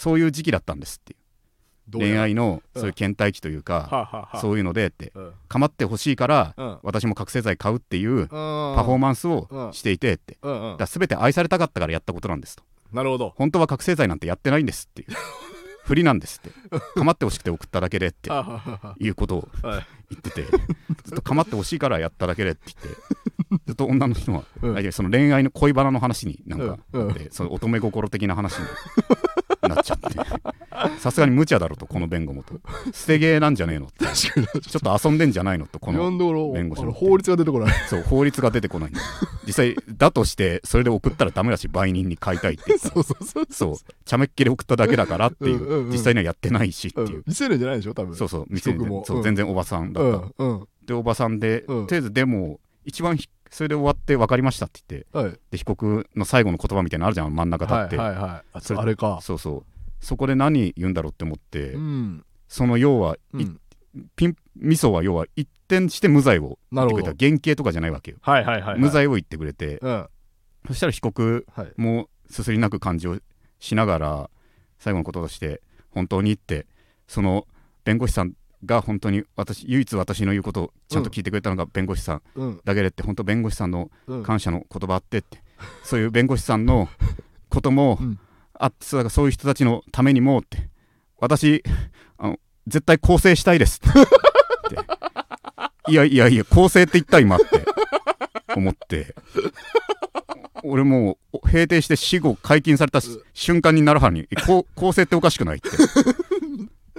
[0.00, 1.18] そういう時期だったんですっていう。
[1.92, 2.80] 恋愛のうん。
[2.80, 4.40] そういう倦怠期というはかあはあはあ。
[4.40, 5.12] そういうのでって。
[5.14, 5.32] うん。
[5.46, 6.78] 構ってほしいからうん。
[6.82, 10.38] 私も覚醒剤買うっていうパパフォーマンスをうんしていてって。
[10.40, 10.72] うん。
[10.72, 10.76] うん。
[10.78, 12.62] だ全て愛されたかったからやったことなんですと。
[12.92, 13.34] なるほど。
[13.36, 15.08] 本当は覚醒剤なんてやってないんですっていう。
[15.84, 16.50] 不利なんですって。
[16.94, 18.30] 構ってほしくて送っただけでって
[19.00, 19.72] いうことを言
[20.18, 20.42] ってて。
[21.04, 23.00] ずっと構ってほしいからやっただけでって言って。
[23.66, 24.44] ずっと女の人は、
[24.92, 27.06] その恋愛の恋バナの話になんか、うん。
[27.08, 27.14] うん。
[27.14, 28.66] でその乙女心的な話に
[29.68, 30.08] なっちゃって。
[30.98, 32.54] さすがに無茶だろとこの弁護もと。
[32.92, 34.04] 捨て芸なんじゃねえのって。
[34.04, 36.10] 確かにちょっと遊んでんじゃないのとこの
[36.52, 36.92] 弁護士の。
[36.92, 37.74] 法律が出てこない。
[37.88, 38.90] そう法律が出てこない。
[38.90, 39.00] んだ
[39.46, 47.22] 実際だとしてそれで送ったらダメだし売人に買いたいって言っ そうそうそうそうちゃめっ気で送っただけだからっていう,、実際にはやってないしってういう、ん。
[47.22, 48.14] 未成年じゃないでしょ多分。
[48.14, 50.66] そうそう被告もそう、うん全然おばさんだうった、んうん。
[50.86, 51.86] でおばさんで、うん。
[51.86, 55.38] とりあえずでも一番ひそれで終わって分かりましたって言ってはい。
[55.50, 59.18] で被告の最後の言葉みたいなのあるじゃん真ん中立って、はいはいはいあそれあれか。
[59.22, 60.04] そうそう。
[60.04, 62.24] そこで何言うんだろうって思って、うん。
[62.48, 63.60] その要は、いうん。
[64.16, 67.14] ピンミソは要は一転して無罪を言ってくれた。
[67.18, 68.78] 原型とかじゃないわけよ、はいはいはいはい。
[68.78, 70.08] 無罪を言ってくれて、うん。
[70.68, 71.72] そしたら被告はい。
[71.76, 73.18] もすすり泣く感じを
[73.58, 74.30] しながら
[74.78, 75.60] 最後のこととして
[75.90, 76.66] 本当にって
[77.08, 77.46] その
[77.84, 78.32] 弁護士さん
[78.64, 82.22] が本当に私唯一私の言うことをちゃんと聞いてくれたのが弁護士さん。
[82.34, 82.60] うん。
[82.64, 84.22] だけでって本当弁護士さんのうん。
[84.22, 85.42] 感謝の言葉あってって。
[85.84, 86.88] そういう弁護士さんの
[87.48, 88.18] こともうん。
[88.54, 90.68] あってそういう人たちのためにもって。
[91.18, 91.62] 私
[92.18, 93.92] あの絶対更生したいですっ
[95.86, 95.92] て。
[95.92, 97.64] いやいやいや更生って言った今って。
[98.54, 99.14] 思って。
[100.62, 103.00] 俺もう閉廷して死後解禁された
[103.32, 105.70] 瞬間に奈良原に「こう更生っておかしくない?」って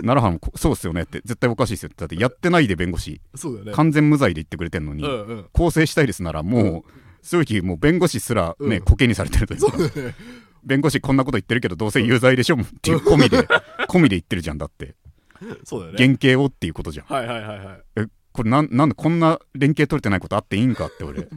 [0.01, 3.21] 奈良原もこ「そうっすよね」って絶対おかしいですよってだってやってないで弁護士。
[3.35, 3.71] そうだよね。
[3.73, 5.45] 完全無罪で言ってくれてんのに、うんうん。
[5.53, 8.81] 更生したいですならもう、正直もう弁護士すらね、うん。
[8.83, 9.99] コケにされてるというか。
[10.01, 10.15] ね。
[10.63, 13.47] 弁護士こんなこと言ってるけどどうせ有罪でしょっていう込みで
[13.89, 14.95] 込みで言ってるじゃんだって。
[15.63, 15.97] そうだよね。
[15.97, 17.05] 原型をっていうことじゃん。
[17.07, 17.83] はいはいはいはい。
[17.97, 21.27] えこれなんなんでこんな連携取れてないことあっていいんかって俺。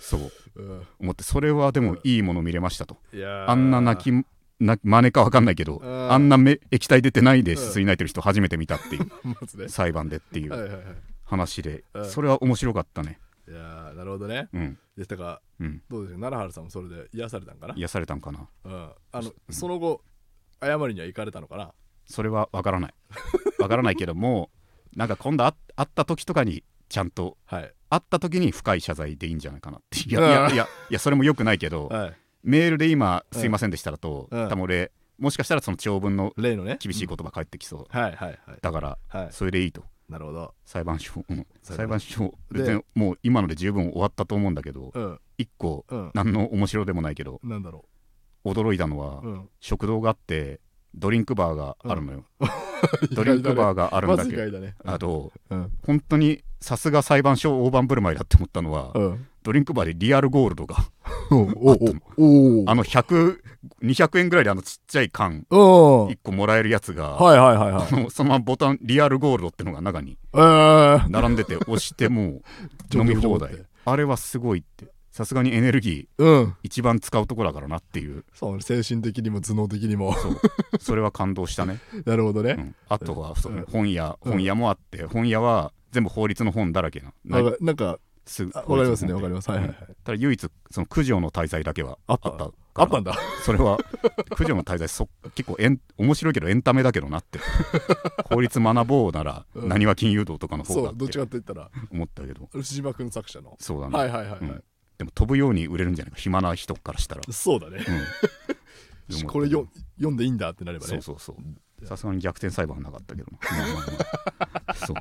[0.00, 0.20] そう。
[0.56, 0.82] うん。
[1.00, 2.98] 思ってそれはでもいいもの見れましたと。
[3.46, 4.26] あんな泣き
[4.60, 6.12] な真似か分かんないけどうん。
[6.12, 9.08] あんなめ液体出てないですすり泣いてる人初めて見たっていう
[9.70, 10.84] 裁判でっていう
[11.24, 12.04] 話でうん。
[12.06, 13.20] それは面白かったね。
[13.48, 14.48] いやーなるほどね。
[14.52, 14.78] うん。
[14.96, 15.40] でしたか？
[15.60, 15.82] うん。
[15.88, 17.74] どうでしょう奈良原さんもそれで癒されたんかな？
[17.76, 18.48] 癒されたんかな。
[18.64, 18.90] うん。
[19.12, 20.02] あのその後
[20.60, 21.72] 謝りには行かれたのかな？
[22.06, 22.94] それは分からない。
[23.58, 24.50] 分からないけども
[24.96, 27.72] なんか今度会会った時とかにちゃんとはい。
[27.90, 30.00] 会った時に深い謝罪でいいんじゃないかなって。
[30.00, 34.48] いやいやいやいやそれもよくないけどはいメールで今「すいませんでした」だとうん。
[34.48, 36.78] 多分俺もしかしたらその長文の例のね。
[36.80, 37.86] 厳しい言葉返ってきそう。
[37.88, 38.58] はいはいはい。
[38.60, 39.28] だからはい。
[39.30, 39.84] それでいいと。
[40.08, 40.54] なるほど。
[40.64, 41.46] 裁判所、うん。
[41.62, 42.34] 裁判所。
[42.52, 45.20] でもう今ので十分終わったと思うんだけどうん。
[45.36, 46.10] 一個うん。
[46.14, 47.84] 何の面白でもないけどなんだろ
[48.44, 49.48] 驚いたのはううん。
[49.60, 50.60] 食堂があって
[50.94, 52.24] ドリンクバーがあるのよ、
[53.12, 54.74] ドリンクバーがあるんまだけど、ね。
[54.84, 55.72] あとうん。
[55.84, 60.76] 本当にさすが裁判所大盤振る舞いだって思ったのは、うんドリンクバーでリアルゴールドが
[61.32, 61.72] おお
[62.18, 63.38] おおあの100
[63.82, 68.10] 200円ぐらいであのちっちゃい缶お1個もらえるやつが、はいはいはいはい。
[68.10, 71.08] そのままボタンリアルゴールドってのが中にえー。
[71.08, 72.42] 並んでて押してもう
[72.92, 73.64] 飲み放題。
[73.86, 74.92] あれはすごいって。
[75.12, 76.54] さすがにエネルギーうん。
[76.62, 78.26] 一番使うところだからなっていう。
[78.34, 80.12] そうね精神的にも頭脳的にも。
[80.12, 80.40] そう。
[80.78, 82.56] それは感動したね、なるほどね。
[82.58, 87.98] うん、あとはそううん本屋うん本屋もあって本屋は全部法律の本だらけななわかなんか
[88.28, 89.50] すあわかりますねわかりまます。
[89.50, 89.76] はいはいはい。
[90.04, 92.28] ただ唯一その九条の滞在だけはあった。
[92.28, 93.14] ああったんだ。
[93.44, 93.78] それは
[94.36, 97.40] 九条の滞在そ結構エン面白いけどエンタメだけどなって。
[98.28, 99.68] 法律学ぼうならうん。
[99.68, 101.70] なにわ金融道とかの方がっそうどっちてかって言ったら。
[101.90, 102.48] 思ったけど。
[102.52, 103.56] 牛島君作者の。
[103.58, 104.40] そうだね、はいはいはいはい。
[104.40, 104.64] うん。
[104.98, 106.18] でも飛ぶように売れるんじゃないか。
[106.18, 107.84] 暇な人からしたら、そうだね。
[109.10, 109.22] うん。
[109.26, 109.66] これよ
[109.96, 110.90] 読んでいいんだってなればね。
[110.90, 111.36] そうそうそ
[111.82, 111.86] う。
[111.86, 113.38] さすがに逆転裁判はなかったけどな。
[113.56, 113.86] まあまあ
[114.56, 114.74] まあ。
[114.74, 114.96] そう。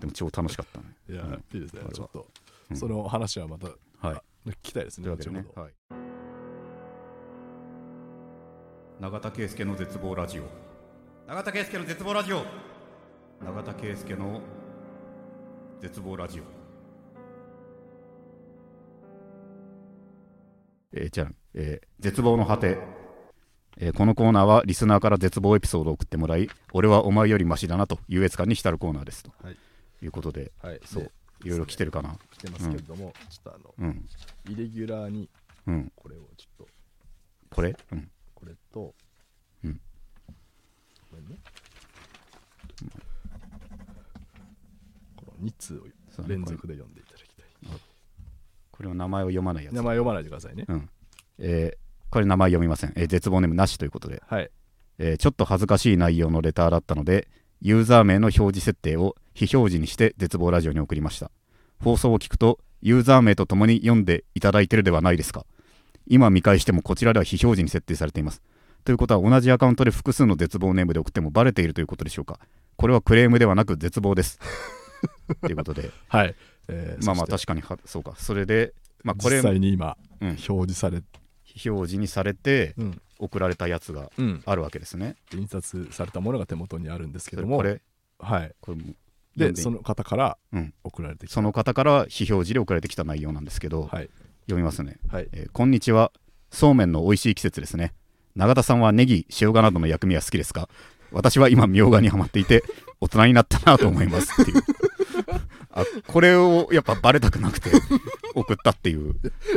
[0.00, 0.94] でも超楽しかったね。
[1.08, 1.44] いやうん。
[1.52, 1.82] いいですね。
[1.92, 3.68] ちょっとうんその話はまた
[4.06, 4.50] はい。
[4.50, 5.16] 聞きたいですねね。
[5.16, 5.62] 後、ほど。
[5.62, 5.72] はい、
[9.00, 10.42] 永田圭介の絶望ラジオ。
[11.26, 12.44] 永田圭介の絶望ラジオ。
[13.44, 14.40] 永田圭介の
[15.80, 16.42] 絶望ラジオ。
[20.92, 22.78] えーじゃあ、えー絶望の果て、
[23.78, 29.56] えーこのコーナーはリスナーから絶望エピソードを送ってもらい俺はお前よりマシだなと優越感に浸るコーナーですと、はい。
[30.02, 30.80] い、うことではい。
[30.84, 31.02] そう。
[31.04, 31.10] で
[31.44, 32.16] いろいろ来てるかな。
[32.32, 34.06] 来てますけれどもちょっとあのうん。
[34.48, 35.28] イレギュラーに
[35.66, 35.92] うん。
[35.96, 36.68] これをちょっと
[37.54, 37.76] これ？
[37.92, 38.10] うん。
[38.34, 38.94] これと
[39.64, 39.80] うん。
[41.10, 41.36] ごめんね。
[45.16, 47.80] この2通を連続で読んでいただきたい。
[48.70, 49.74] これは名前を読まないやつ。
[49.74, 50.64] 名前読まないでくださいね。
[50.68, 50.88] うん。
[51.38, 51.78] えー
[52.10, 54.50] これ名前読みません、えー絶望ネームなしということで、はい。
[54.98, 57.28] えーちょっと恥ずかしい内容のレターだったので
[57.60, 61.30] ユーザー名の表示設定を非表示にして絶望ラジオに送りました。
[61.80, 65.46] 放送を聞くとユーザー名とともに読んでいただいてるではないですか。
[66.08, 68.42] 今見返してもこちらでは非表示に設定されています。
[68.84, 72.40] ということは同じアカウントで複数の絶望ネームで送ってもバレているということでしょうか。
[72.76, 74.40] これはクレームではなく絶望です。
[75.40, 75.92] ということで。
[76.08, 76.34] はい。
[76.66, 78.14] えーまあまあ確かにはそうか。
[78.16, 78.74] それで
[79.04, 80.28] まあこれ実際に今うん。
[80.30, 81.00] 表示され
[81.44, 83.00] 非表示にされてうん。
[83.20, 84.42] 送られたやつがうん。
[84.46, 85.14] あるわけですね。
[85.32, 87.58] 印刷されたものが手元にあるんですけども。
[87.58, 87.80] これ。
[88.18, 88.52] はい。
[88.60, 88.78] これ
[89.38, 90.74] でその方からうん。
[90.84, 91.34] 送られてきた。
[91.34, 94.10] その方から非表示で送られてきた内容なんですけど、はい。
[94.46, 95.28] 読みますね、はい。
[95.32, 96.12] えーこんにちは。
[96.50, 97.92] そうめんの美味しい季節ですね。
[98.36, 100.68] 永田さんはネギ塩賀などの薬味は好きですか？
[101.12, 102.62] 私は今みょうがにはまっていて
[103.00, 104.62] 大人になったなと思いますっていう。
[105.70, 107.70] あこれをやっぱバレたくなくて
[108.34, 109.14] 送ったっていう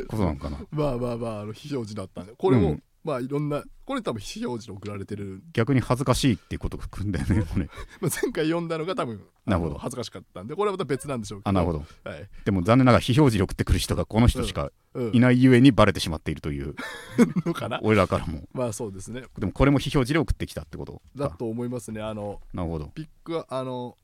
[0.07, 0.59] ことなのかな。
[0.71, 2.33] まあまあまああの非表示だったんで。
[2.37, 7.65] これも、うんまあいろんなこれ多分非表示で送られてる、逆に恥ずかしいっていうことが含んだよね これ
[7.99, 9.77] まあ、前回読んだのが多分なるほど。
[9.77, 11.49] 恥ずかしかったんでこれはまた別なんでしょうけど。
[11.49, 11.85] あなるほど。
[12.03, 12.29] はい。
[12.45, 15.15] でも残念ながら非表示で送ってくる人がこの人しかうん。
[15.15, 16.75] いないゆえにバレてしまっているという。
[17.45, 17.79] のかな。
[17.81, 18.47] 俺らからも。
[18.53, 19.23] まあそうですね。
[19.37, 20.99] でもこれも非表示で送ってきたってことか。
[21.15, 22.01] だと思いますね。
[22.01, 22.87] あのなるほど。
[22.93, 23.97] ピックはあの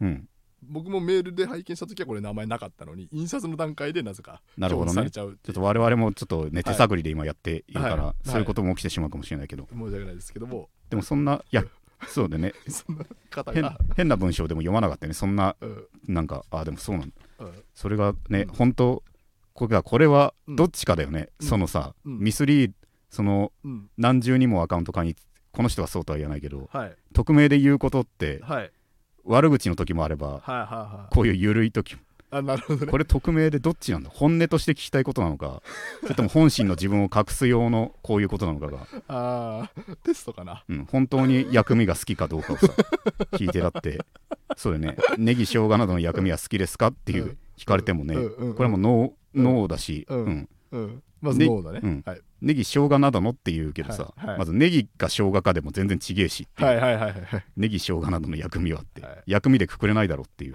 [0.00, 0.28] うん
[0.68, 5.10] 僕もメールで拝見した時はこれ名前なかったのに印刷の段階でなぜかなるほどね。
[5.10, 8.28] ちょっと我々もちょっとね手探りで今やっているから、はい。
[8.28, 10.68] そういうことも起きてしまうかもしれないけど、申し訳ないですけども。
[10.90, 11.64] でもそんないや
[12.08, 12.52] そうでね。
[13.96, 15.14] 変な文章でも読まなかったね。
[15.14, 15.86] そんなうん。
[16.06, 17.14] なんかあでもそうなんだ。
[17.40, 17.52] うん。
[17.74, 18.48] それがね、うん。
[18.48, 19.02] 本当
[19.52, 21.46] これがこれはうんどっちかだよね、うん。
[21.46, 22.18] そのさ、うん。
[22.18, 22.72] ミスリー
[23.10, 23.90] そのうん。
[23.96, 25.14] 何重にもアカウント化に
[25.52, 26.96] この人はそうとは言わないけどはい。
[27.12, 28.70] 匿名で言うことってはい
[29.24, 30.66] 悪口の時もあればはいはい
[30.96, 31.14] はい。
[31.14, 32.00] こういう緩い時も。
[32.30, 32.90] あなるほどね。
[32.90, 34.10] これ匿名でどっちなんだ？
[34.12, 35.62] 本音として聞きたいことなのか？
[36.02, 40.64] それとも本心の自分を隠す用のこういうことなのかが、あーテストかな？
[40.68, 42.66] うん、本当に薬味が好きかどうかをさ
[43.34, 44.00] 聞いてだって。
[44.56, 44.98] そうだよね。
[45.16, 46.88] ネギ生姜などの薬味は好きですか？
[46.88, 47.38] っていううん。
[47.56, 48.54] 聞かれてもね、うんうんうん。
[48.54, 49.44] これはもうノー,、うん。
[49.44, 50.84] ノーだし、うんうん。
[50.84, 52.02] うんまずだね、うん。
[52.04, 54.28] はい、ネギ生姜などのって言うけどさ、はい。
[54.28, 54.38] はい。
[54.38, 59.22] まずネギか生姜かでも全然ちげえしはいはいはいはいネギ生姜などの薬味はって、はい。
[59.26, 60.54] 薬味でくくれないだろうっていう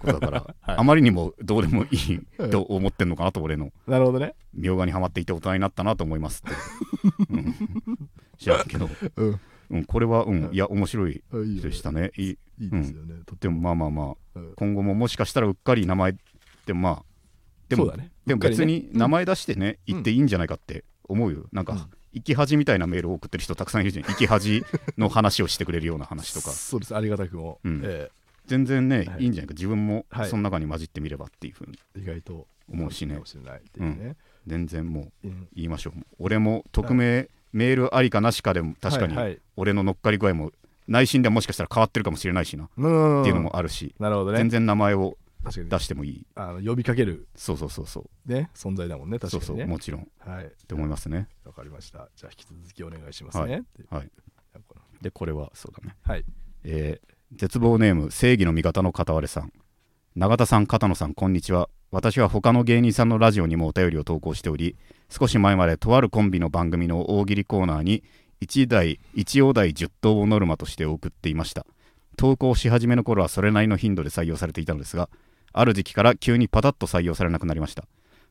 [0.00, 0.76] ことだから、 はい。
[0.76, 4.34] あまりにもどうでもいいと思ってんのかなと俺のなるほどね。
[4.52, 7.36] みょうがにはまっていて大人になったなと思いますって、う。
[7.38, 7.54] ん、
[8.36, 9.40] 知らんけど、うん。
[9.70, 11.22] うん、これは、うんうんいや面白い
[11.62, 12.10] でしたね。
[12.16, 12.38] いい。
[12.58, 14.38] ですよね、とってでもまあまあまあ。
[14.40, 14.52] うん。
[14.56, 16.16] 今後ももしかしたらうっかり名前
[16.66, 17.11] でもまあ
[17.76, 18.10] でもそうだね。
[18.26, 19.94] でも別に名前出してね、うん。
[19.94, 21.46] 言っていいんじゃないかって思うよ。
[21.52, 21.80] なんか、うん。
[22.14, 24.04] 生き恥みたいなメールを送ってる人たくさんいるじゃん。
[24.04, 24.64] 生き恥
[24.98, 26.50] の話をしてくれるような話とか。
[26.52, 26.94] そうです。
[26.94, 27.68] ありがたくも、う。
[27.68, 27.80] ん。
[27.84, 28.10] え
[28.46, 29.22] 全然ね、はい。
[29.22, 29.54] い、いんじゃないか。
[29.54, 30.28] 自分もはい。
[30.28, 31.78] その中に混じってみればっていうふうに。
[31.96, 33.14] ー意外と思うしね。
[33.14, 34.16] かもしれないっていうね、
[34.46, 35.48] 全然もううん。
[35.54, 36.00] 言いましょう。
[36.18, 40.52] 俺も匿名メールありかなしかでも確かに俺の乗っかり具合も
[40.88, 42.64] 内心でもしかしたら変わってるかもしれないしな。
[42.64, 43.22] っうん。
[43.22, 44.38] ていうのもあるし、なるほどね。
[44.38, 45.68] 全然名前を確かに。
[45.70, 46.26] 出してもいい。
[46.34, 47.26] あの呼びかける。
[47.34, 48.32] そうそうそうそう。
[48.32, 49.64] ね存在だもんね確そうかにね。
[49.64, 50.02] そうもちろん。
[50.02, 50.50] っはい。
[50.66, 51.28] て思いますね。
[51.44, 52.08] わかりました。
[52.16, 53.64] じゃあ引き続きお願いしますね。
[53.90, 54.10] はい。
[55.00, 55.96] でこれはそうだね。
[56.02, 56.24] はい。
[56.64, 59.50] えー絶望ネーム正義の味方の片割れさん。
[60.16, 61.70] 永田さん片野さんこんにちは。
[61.90, 64.76] 私は他の芸人さんのラジオにもお便りを投稿しており
[65.08, 68.04] 少し前までとあるコンビの番組の大喜利コーナーに
[68.42, 71.64] 1台1お題10答をノルマとして送っていました。
[72.18, 75.08] 投稿し始めの頃はそれなりの頻度で採用されていたのですが
[75.52, 77.84] ある時期から急にパタッと採用されなくなりました。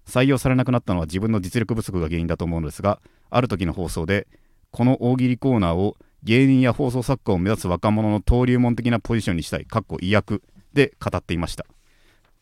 [0.07, 2.99] 採用されなくなったのは自分の実力不足が原因だと思うのですが
[3.29, 4.27] ある時の放送で
[4.71, 10.39] この大喜利コーナーを芸人や放送作家を目指す若者の登竜門的なポジションにしたいかっこ意訳
[10.73, 11.65] で語っていました。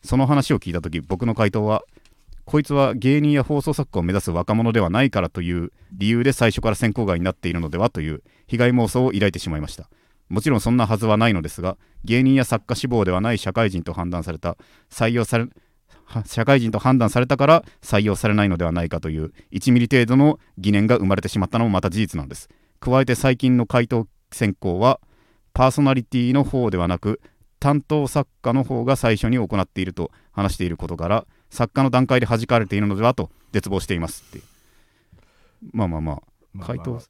[0.02, 1.82] その話を聞いた時僕の回答は
[2.44, 9.88] こいつは芸人や放送作家を目指す若者ではないからという理由で最初から選考外になっているのではという被害妄想を抱いてしまいました。
[10.30, 14.56] もちろんそんなはずはないのですが芸人や作家志望ではない社会人と判断された
[14.88, 15.46] 採用され
[16.04, 22.48] は社会人と判断されたから採用されないのではないかという1ミリ程度の疑念が生まれてしまったのもまた事実なんです。
[22.80, 25.00] 加えて最近の回答選考は
[25.52, 27.20] パーソナリティの方ではなく
[27.60, 34.40] 担当作家の方が最初に行っていると話していることから作家の段階で弾かれているのではと絶望していますって。
[35.72, 36.22] まあまあまあ
[36.54, 36.66] まあ。
[36.66, 37.00] 回答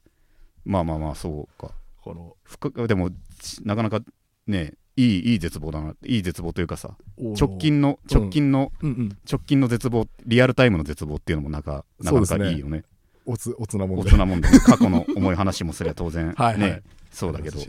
[0.65, 4.01] まあまあまあそうかこの深でもちなかなか
[4.47, 5.95] ねいいいい絶望だな。
[6.05, 8.17] いい絶望というかさお直近のうん。
[8.21, 9.17] 直近の、うんうん。
[9.29, 12.83] 直近の絶望リアルタイムの絶望っていうのもなんかなかいいよね。
[13.25, 14.49] おつおつなもん大で人もんで。
[14.51, 16.33] ね過去の重い話もすれば当然。
[16.37, 16.81] はいはいね
[17.11, 17.59] そうだけど。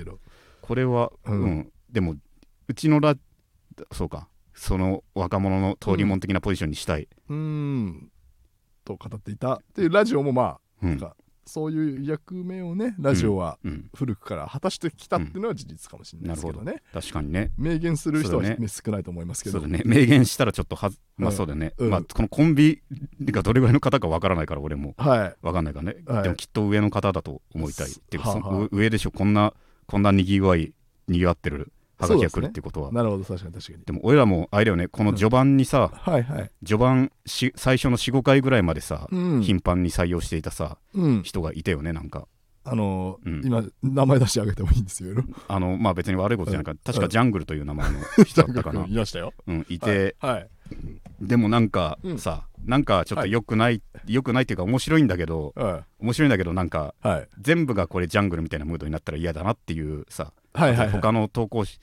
[0.60, 1.50] これは、ううん。
[1.58, 2.16] んでも
[2.68, 3.14] うちのラ
[3.92, 4.28] そうか。
[4.54, 8.10] その若者の登竜門的なポジションにしたい、うーん。
[8.84, 9.54] と語っていた。
[9.54, 10.90] っていうラジオもまあうん。
[10.90, 17.52] なんかそういう役目をねラジオはうん、古くから果たしてきたっていうのは事実かもしれないですけどね、確かにね。
[17.56, 18.56] 明言する人は、ね。
[18.68, 19.60] 少ないと思いますけど。
[19.60, 19.82] そうだね。
[19.84, 21.36] 明言したらちょっとはずまあうん。
[21.36, 21.90] そうだね、うん。
[21.90, 22.82] まあこのコンビ
[23.24, 24.94] がどれぐらいの方かわからないから俺も。
[24.96, 25.36] はい。
[25.42, 26.22] わかんないからね、はい。
[26.22, 27.90] でもきっと上の方だと思いたい。
[27.90, 29.10] っていうか上でしょ。
[29.10, 29.54] こんな
[29.86, 30.72] こんなにぎわい
[31.08, 31.72] にぎわってる
[32.02, 32.90] はがきが来るっていうことは。
[32.90, 33.98] で,、なるほど確かに確かに。
[33.98, 36.50] も俺らもあれだよねこの序盤にさ、はいはい。
[36.64, 42.26] 序盤し最初の45回ぐらいまでさ、うん、頻繁に採用していたさうん、人がいたよねなんか。
[42.64, 43.46] あのーうん。
[43.46, 45.16] 今名前出してあげてもいいんですよ。
[45.48, 49.32] あのまあ別に悪いことじゃなくて、確うんかジャングルという名前の 人だったかな、いましたよ。
[49.46, 50.48] うん、いて、はい、はい。
[51.20, 52.18] でもなんかうん。
[52.18, 57.28] さ、なんかちょっと良くない、良くないっていうか面白いんだけどは面白いんだけどなんかいはい。
[57.40, 60.90] 全部がこれジャングルみたいなムードになったら嫌だなっていうさ、はいはいはい。
[60.90, 61.78] 他の投稿者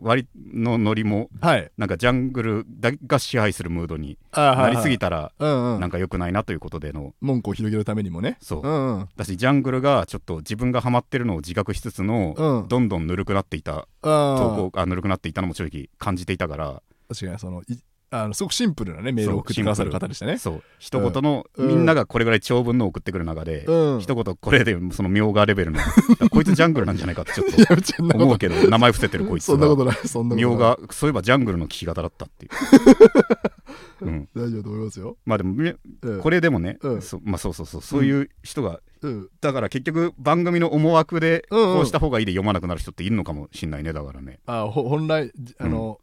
[0.00, 1.70] 割のノリもはい。
[1.76, 5.80] なんかジャングルだが支配するムードにあなりすぎたたらうんうん。
[5.80, 7.14] なんか良くないなということでの。
[7.20, 8.38] 文句を広げるためにもね。
[8.40, 8.60] そう。
[8.62, 9.08] うんうん。
[9.16, 12.68] だしジャングルがちょっと自分がハマってるのを自覚しつつの、うん。
[12.68, 16.82] どんどんぬるくなっていたあ投稿あぬるくなっていたのも正直感じていたから。
[17.08, 17.78] 確かにそのい
[18.14, 20.38] あのすごくシンプルなねメールを送ってくださる方でしたね。
[20.38, 21.68] そう一言の、うん。
[21.68, 24.00] みんながこれぐらい長文のを送ってくる中で、うん。
[24.00, 25.80] 一言これでその妙がレベルの
[26.30, 30.44] こいつジャングルなんじゃないかってちょっとと思うけど名前伏せてるこいつがそんなことないそんなことない。
[30.44, 35.16] 妙がそういえばジャングルの聞き方だったっていう、 うん、大丈夫と思いますよ。
[35.26, 36.20] まあでもめうん。
[36.20, 37.02] これでもね、うん。
[37.02, 39.28] そまあそうそうそうそういう人が、うん。
[39.40, 41.74] だから結局番組の思惑でうんうん。
[41.78, 44.38] こうした方がいいで読まなくなる人っているのかもしんないねだからね。
[44.46, 45.98] あほ本来あの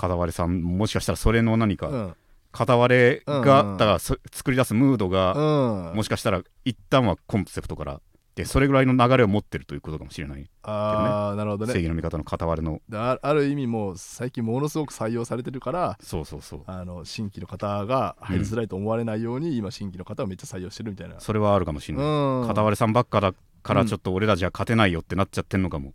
[0.00, 2.14] 片割れさんもしかしたらそれの何か、うん。
[2.52, 3.76] 片割れが、うんうん。
[3.76, 5.96] だからそ作り出すムードが、うん。
[5.96, 8.00] もしかしたら一旦はコンセプトから
[8.34, 11.72] でそれぐらいの流れを持ってるということかもしれない、ああなるほどね。
[11.72, 12.80] 正義の味方の片割れの。
[12.94, 16.62] あある意味もう最近ものすごく採用されてるからそうそうそう。
[16.66, 21.20] あの新規の方が入りづらいと思われないように、今新規の方をめっちゃ採用してるみたいな。
[21.20, 22.46] それはあるかもしれない、うん。
[22.46, 25.94] 片割れさんばっかだからうんちょっと俺らじゃ勝てないよってなっちゃってんのかも、うん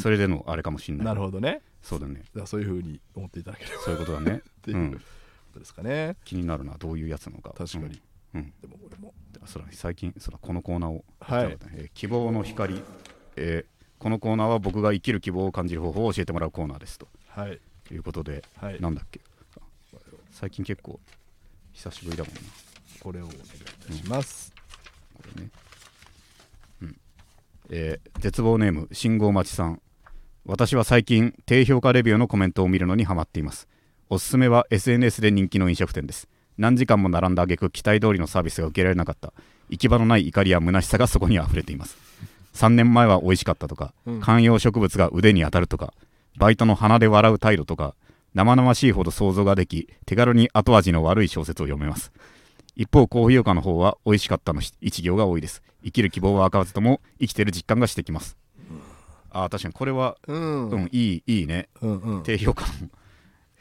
[0.00, 1.06] それでのあれかもしれない。
[1.06, 1.60] なるほどね。
[1.82, 2.22] そうだね。
[2.46, 3.00] そういうふうに。
[3.14, 4.42] 思っていただければっそういうことだね。
[4.62, 4.92] ていううん。
[4.94, 4.98] こ
[5.54, 7.50] とですかね、気になるなどういうやつなのか。
[7.56, 8.00] 確かに、
[8.34, 8.52] うん、うん。
[8.60, 9.12] でも俺も。
[9.46, 11.58] そうだね最近そうだこのコーナーを、はい。
[11.74, 12.82] えー希望の光、
[13.36, 16.98] えーこのコーナーは僕が生きる希望を感じる方法を教えてもらうコーナーです。
[16.98, 17.58] とはい。
[17.90, 18.80] いうことで、はい。
[18.80, 19.20] なんだっけ。
[20.30, 20.98] 最近結構
[21.72, 22.40] 久しぶりだもんな。
[23.00, 23.42] これをお願いい
[23.86, 24.52] たします、
[25.14, 25.48] これね。
[25.58, 25.63] うん
[27.76, 29.82] えー絶望ネーム信号待ちさん。
[30.46, 33.68] 私は最近低評価レビューのコメントを見るのにハマっています。
[34.08, 36.28] おすすめは SNS で人気の飲食店です。
[36.56, 39.32] 何時間も並んだ挙句期待通りのサービスが受けられなかった。
[39.68, 41.96] 行き場のない怒りや虚しさがそこに溢れています。
[42.54, 44.20] 3年前は美味しかったとか、うん。
[44.20, 45.92] 観葉植物が腕に当たるとか
[46.38, 47.94] バイトの鼻で笑う態度とか
[48.34, 52.12] 生々しいほど想像ができ手軽に後味の悪い小説を読めます
[52.76, 55.62] 一方高評価の方は美味しかったの一行が多いです。
[55.84, 58.36] 生きる希望は明かずとも生きてる実感がしてきます、
[59.30, 59.74] ああ確かに。
[59.74, 60.70] これはうん。
[60.70, 61.68] うん、いいいいね。
[61.82, 62.22] うんうん。
[62.22, 62.66] 低評価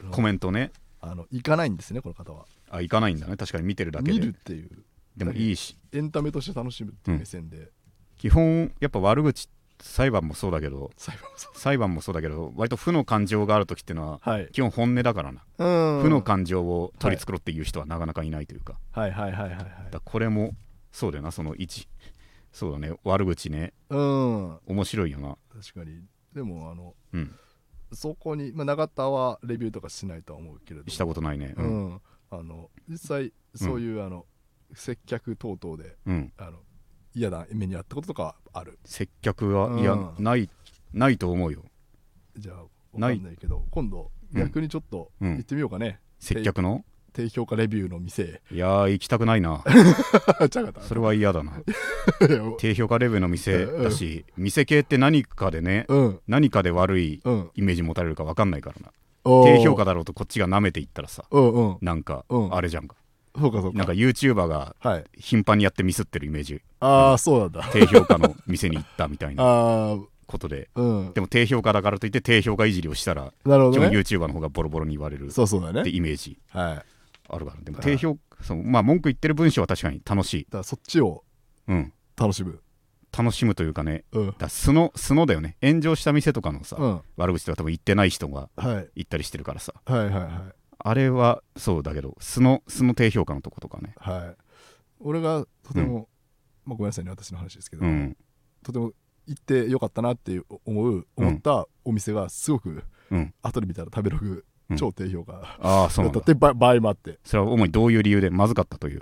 [0.01, 0.71] のコメントね。
[1.01, 2.45] あの行かないんですねこの方は。
[2.69, 3.35] あ行かないんだね。
[3.37, 4.69] 確かに見てるだけ見るでっていう。
[5.17, 5.77] でもいいし。
[5.91, 7.69] エンタメとして楽しむっていう目線で、
[8.17, 9.49] 基本やっぱ悪口
[9.79, 10.91] 裁判もそうだけど
[11.55, 12.15] 裁判もそう。
[12.15, 16.01] だけど割と負の感情がある時っていうのははい、基本本音だからな、うん。
[16.03, 19.11] 負の感情を取り繕って言う人はなかなかいないというか,、はい。
[19.11, 19.31] はい。
[19.31, 19.49] はい。
[19.49, 19.65] はい。
[20.03, 20.51] これも
[20.91, 21.87] そうだよなその1
[22.51, 23.73] そうだね悪口ね。
[23.89, 24.59] うん。
[24.67, 25.37] 面白いよな。
[25.61, 26.01] 確かに。
[26.33, 27.35] でもあのうん。
[27.93, 30.89] そこに、まあ、永田はレビューとかしないとは思うけれど。
[30.89, 31.53] したことないね。
[31.57, 31.89] ううん。
[31.95, 32.01] ん、
[32.31, 34.25] あの実際そういう、あの
[34.73, 36.33] 接客等々でうん。
[36.37, 36.59] あの
[37.15, 38.79] 嫌な目にあったこととかはある。
[38.85, 40.23] 接客はいや、うん。
[40.23, 40.49] ない
[40.93, 41.63] ないと思うよ。
[42.37, 45.31] じゃあない分かんないけど今度うん逆にちょっとうん。
[45.37, 46.83] 行ってみようかね、接客の？
[47.13, 48.41] 低評価レビューの店。
[48.51, 49.63] いやー行きたくないな。
[50.49, 50.81] ちゃかった。
[50.81, 51.61] それは嫌だな。
[52.57, 56.19] 低評価レベルの店だし店系って何かでねうん。
[56.27, 57.51] 何かで悪いうん。
[57.53, 58.91] イメージ持たれるか分かんないからな。
[59.23, 61.77] 低評価だろうとこっちが舐めていったらさうんうん。
[61.81, 62.55] なんかうん。
[62.55, 62.95] あれじゃんか
[63.39, 63.77] そうかそうか。
[63.77, 65.03] なんか YouTuber がはい。
[65.17, 66.61] 頻繁にやってミスってるイメージ。
[66.79, 67.67] ああそうなんだ。
[67.71, 70.69] 低評価の店に行ったみたいな ああことで。
[70.75, 71.13] うん。
[71.13, 73.87] でも低評価だからといって低評価いじりをしたら基本なるほどね。
[73.87, 75.83] YouTuber の方がボロボロに言われるっそうそうだね。
[75.83, 76.85] てイメージはい。
[77.29, 77.61] あるから。
[77.63, 77.85] でもはい。
[77.85, 80.43] 低評そうまあ文句言ってる文章は確かに楽しい。
[80.45, 81.23] だからそっちを
[81.67, 81.93] うん。
[82.17, 82.59] 楽しむ。
[83.15, 84.03] 楽しむというかね。
[84.11, 84.25] うん。
[84.27, 85.55] だから素の素のだよね。
[85.61, 87.01] 炎上した店とかのさ、うん。
[87.17, 88.87] 悪口とか多分言ってない人がはい。
[88.95, 89.73] 言ったりしてるからさ。
[89.85, 90.19] はいはいは
[90.51, 90.53] い
[90.83, 93.95] あれはそうだけど素の素の低評価のとことかね。
[93.97, 94.35] はい。
[94.99, 96.09] 俺がとても、
[96.65, 98.17] まあ、ごめんなさいね私の話ですけど、うん。
[98.63, 98.91] とても
[99.25, 103.33] 行ってよかったなって思う思ったお店がすごく、うん。
[103.41, 104.77] 後で見たら食べログうん。
[104.77, 106.11] 超低評価ああそうだ。
[106.11, 107.19] だったってば場合もあって。
[107.23, 109.01] それは主にどういう理由でまずかったという？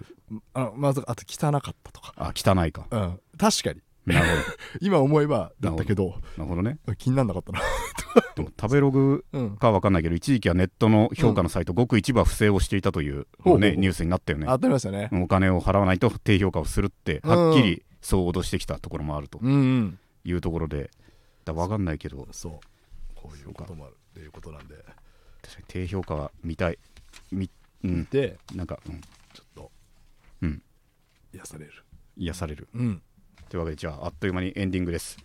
[0.53, 2.87] あのまずあと汚かったとか、あ汚いか。
[2.89, 4.27] うん、確かになる
[4.81, 6.27] 今思えばだったけどほど。
[6.37, 6.79] なるほどね。
[6.97, 7.59] 気にならなかったな、
[8.35, 13.59] でも食べログうん、かわかんないけど一時期はネットの評価のサイト、ごく一部は不正をしていたという、ほうほうほう。
[13.59, 14.47] ね、ニュースになったよね。
[14.47, 15.09] あ当たりましたね。
[15.11, 19.99] お金を払わないと低評価をするってはっきりそう脅してきたところもあるとうんうん。
[20.23, 20.91] いうところで
[21.45, 22.27] だわかんないけど。
[22.31, 22.51] そう。
[23.15, 24.75] こういうこともあるっていうことなんで。
[25.41, 26.79] 確かに低評価は見たい。
[27.31, 27.49] み
[27.83, 28.05] うん。
[28.11, 29.01] でなんか、うん、
[29.33, 29.71] ちょっと
[30.41, 30.61] うん。
[31.33, 31.71] 癒される。
[32.17, 32.67] 癒される。
[32.73, 33.01] うん
[33.51, 35.17] というわけでじゃああっという間にエンディングです、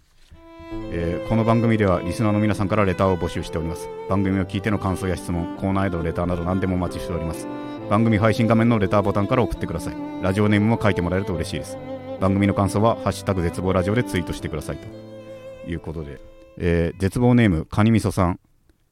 [0.90, 3.88] えーこの番組ではリスナーの皆さんからレターを募集しております。
[4.08, 7.46] 番組を聞いての感想や質問コーナーへのレターなど何でもお待ちしております。
[7.88, 9.94] 番組配信画面のレターボタンから送ってください。
[10.22, 11.78] ラジオネームも書いてもらえると嬉しいです。
[12.20, 15.70] 番組の感想は「ハッシュタグ絶望ラジオ」でツイートしてくださいと。
[15.70, 16.20] いうことで、
[16.58, 18.40] えー絶望ネームカニみそさん。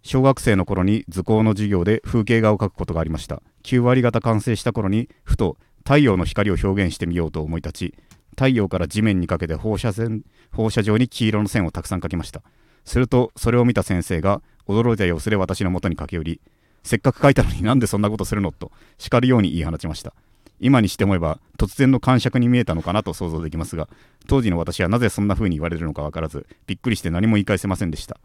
[0.02, 3.42] 小学生の頃に図工の授業で風景画を描くことがありました。
[3.64, 7.94] 9割方完成した頃にふと太陽の光を表現してみようと思い立ち
[8.34, 12.42] 太陽から地面にかけて放射線放射状に黄色の線をたくさん描きました。
[12.84, 16.40] するとそれを見た先生が驚いた様子で私の元に駆け寄り
[16.82, 20.12] せっかく描いたのになんでそんなことするのと叱るように言い放ちました。
[20.60, 23.88] 今にして思えば突然の感触に見えたのかなと想像できますが
[24.28, 28.18] 当時の私はなぜそんな風に言われるのか分からずびっくりして何も言い返せませんでした。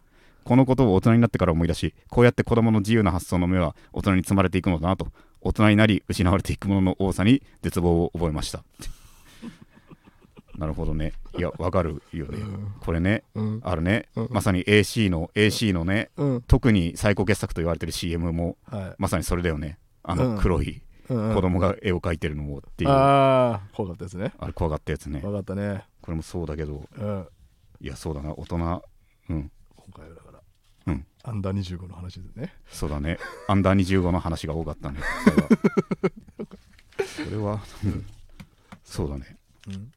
[0.43, 5.07] このことを大人になってから思い出しこうやって子供の自由な発想の目は大人に積まれていくのだなと
[5.41, 8.63] 大人になり失われていくものの多さに絶望を覚えました。
[10.59, 11.13] なるほどね。
[11.37, 12.37] いやわかるよね。
[12.81, 13.61] これねうん。
[13.63, 14.09] あるね。
[14.17, 14.27] うん。
[14.29, 16.41] まさに AC の AC のねうん。
[16.41, 18.95] 特に最高傑作と言われてる CM もはい。
[18.97, 19.79] まさにそれだよね。
[20.03, 20.35] あうん。
[20.35, 22.89] の黒い子供が絵を描いてるのもっていう。
[22.89, 24.33] あああ怖かったですね。
[24.45, 25.21] れ怖がったやつね。
[25.21, 25.85] 分かったね。
[26.01, 27.27] これもそうだけどうん。
[27.79, 28.33] いやそうだな。
[28.33, 28.61] 大人うん。
[28.67, 29.51] 今
[29.95, 30.39] 回はだから。
[30.87, 31.05] うん。
[31.23, 32.53] アンダー25の話ですね。
[32.69, 33.17] そうだね。
[33.47, 34.99] アンダー25の話が多かったね。
[36.37, 37.61] これは。
[38.83, 39.37] そうだね。
[39.69, 39.91] うん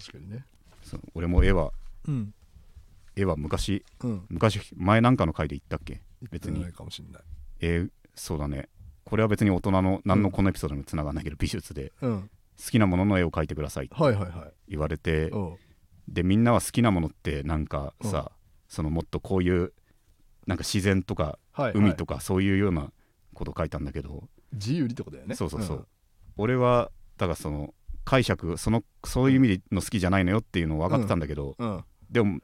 [0.00, 0.44] 確かにね。
[0.82, 1.72] そう俺も絵は
[2.08, 2.34] うん。
[3.16, 4.26] 絵は昔うん。
[4.28, 6.02] 昔前なんかの回で言ったっけ？
[6.30, 6.60] 別に。
[6.62, 7.22] ないかもしれない。
[7.60, 8.68] えーそうだね。
[9.04, 12.30] これは別に大人の何のこのエピソードにもつながらないけど美術でうん。
[12.62, 14.52] 好きなものの絵を描いてくださいってはいはいはい。
[14.68, 15.56] 言われてうん。
[16.08, 18.32] でみんなは好きなものってなんかさ
[18.68, 19.72] そのもっとこういう
[20.46, 22.92] なんか自然とかはい海とかそういうような
[23.34, 25.34] ことを書いたんだけど自由にってことだよね。
[25.34, 25.86] そうそうそう。
[26.36, 27.72] 俺はだからその
[28.10, 31.74] 解釈そのそういう意味の好きじゃないのよっていうのを分かってたんだけどうん。
[31.76, 31.84] うん。
[32.10, 32.40] でも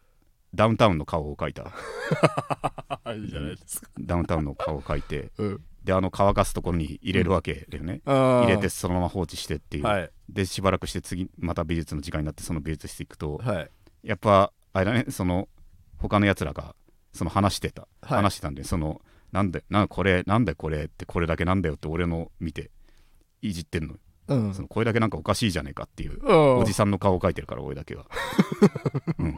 [0.55, 1.73] ダウンタウンの顔を描いた。
[3.13, 3.91] いいじゃないですか。
[3.99, 5.65] ダウンタウンの顔を描いてうん。
[5.83, 10.11] であの乾かすところに入れるわけだよね、入入れてそのまま放置してっていう、はい。
[10.29, 13.71] でしばらくして次また美術の時間になってその美術室行くとはい。
[14.05, 15.49] やっぱあれだねその
[15.99, 16.77] 他のやつらが
[17.13, 18.17] その話してた、はい。
[18.19, 19.03] 話してたんでその
[19.33, 22.71] なんでなんこれなんでこれってこれだけなんだよって俺の見て
[23.43, 23.97] いじってんの
[24.29, 24.55] うん。
[24.55, 26.59] そのこれだけなんかおかしいじゃねえかっていううん。
[26.59, 28.07] おじさんの顔を描いてるから俺だけは
[29.19, 29.37] うん。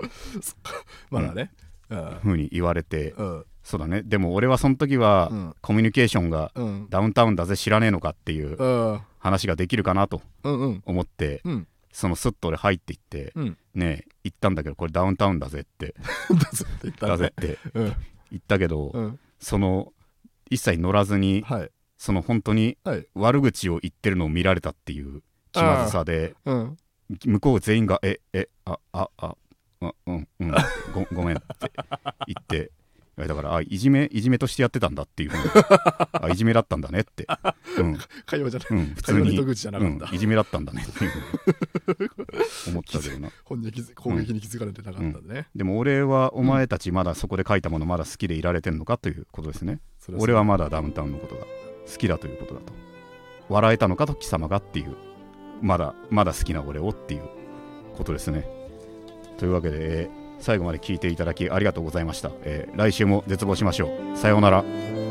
[1.11, 1.51] まだね。
[1.91, 2.19] うん。
[2.23, 3.13] ふうに言われて。
[3.13, 3.45] うん。
[3.63, 4.03] そうだね。
[4.03, 5.55] でも俺はその時はうん。
[5.61, 6.87] コミュニケーションがうん。
[6.91, 9.01] ダウンタウンだぜ知らねえのかっていううん。
[9.19, 11.69] 話ができるかなと思ってうん。
[11.93, 13.59] そのスッと俺入っていってうん。
[13.75, 15.95] ねえ言ったんだけどこれダウンタウンだぜって。
[16.31, 17.85] だぜって言っただぜらねってうん。
[18.31, 19.19] 言ったけどうん。
[19.41, 19.93] その
[20.51, 23.07] 一切乗らずにはいその本当にはい。
[23.15, 25.23] 悪口を言ってるのを見られたっていう
[25.53, 26.77] 気まずさでうん。
[27.25, 29.37] 向こう全員が「ええあああ
[29.81, 30.55] あうんうん
[30.93, 31.47] ご ごめん」って
[32.27, 32.71] 言って
[33.27, 35.31] だからあいじめいじめとしてやってたんだっていう
[36.13, 37.27] あいじめだったんだねって、
[37.79, 37.99] うん。
[38.27, 38.69] 会話じゃない。
[38.71, 40.07] うん、普通に、会話の糸口じゃなかった。
[40.07, 41.13] うん、いじめだったんだねっていう
[42.69, 43.31] 思ったけどな。
[43.45, 45.49] 本に攻撃に気づかれてなかったね。
[45.57, 49.81] でも俺はお前たちまだそこで書いたものまだ好きでいられてんのかということですね。
[50.13, 51.45] 俺はまだダウンタウンのことが
[51.91, 52.73] 好きだということだと。
[53.49, 54.97] 笑えたのかと貴様がっていう。
[55.61, 57.23] まだまだ好きな俺をっていう
[57.97, 58.49] ことですね。
[59.39, 64.17] というわけで、えー最後まで聞いていただきありがとうございました、えー来週も絶望しましょう。
[64.17, 65.08] さようなら。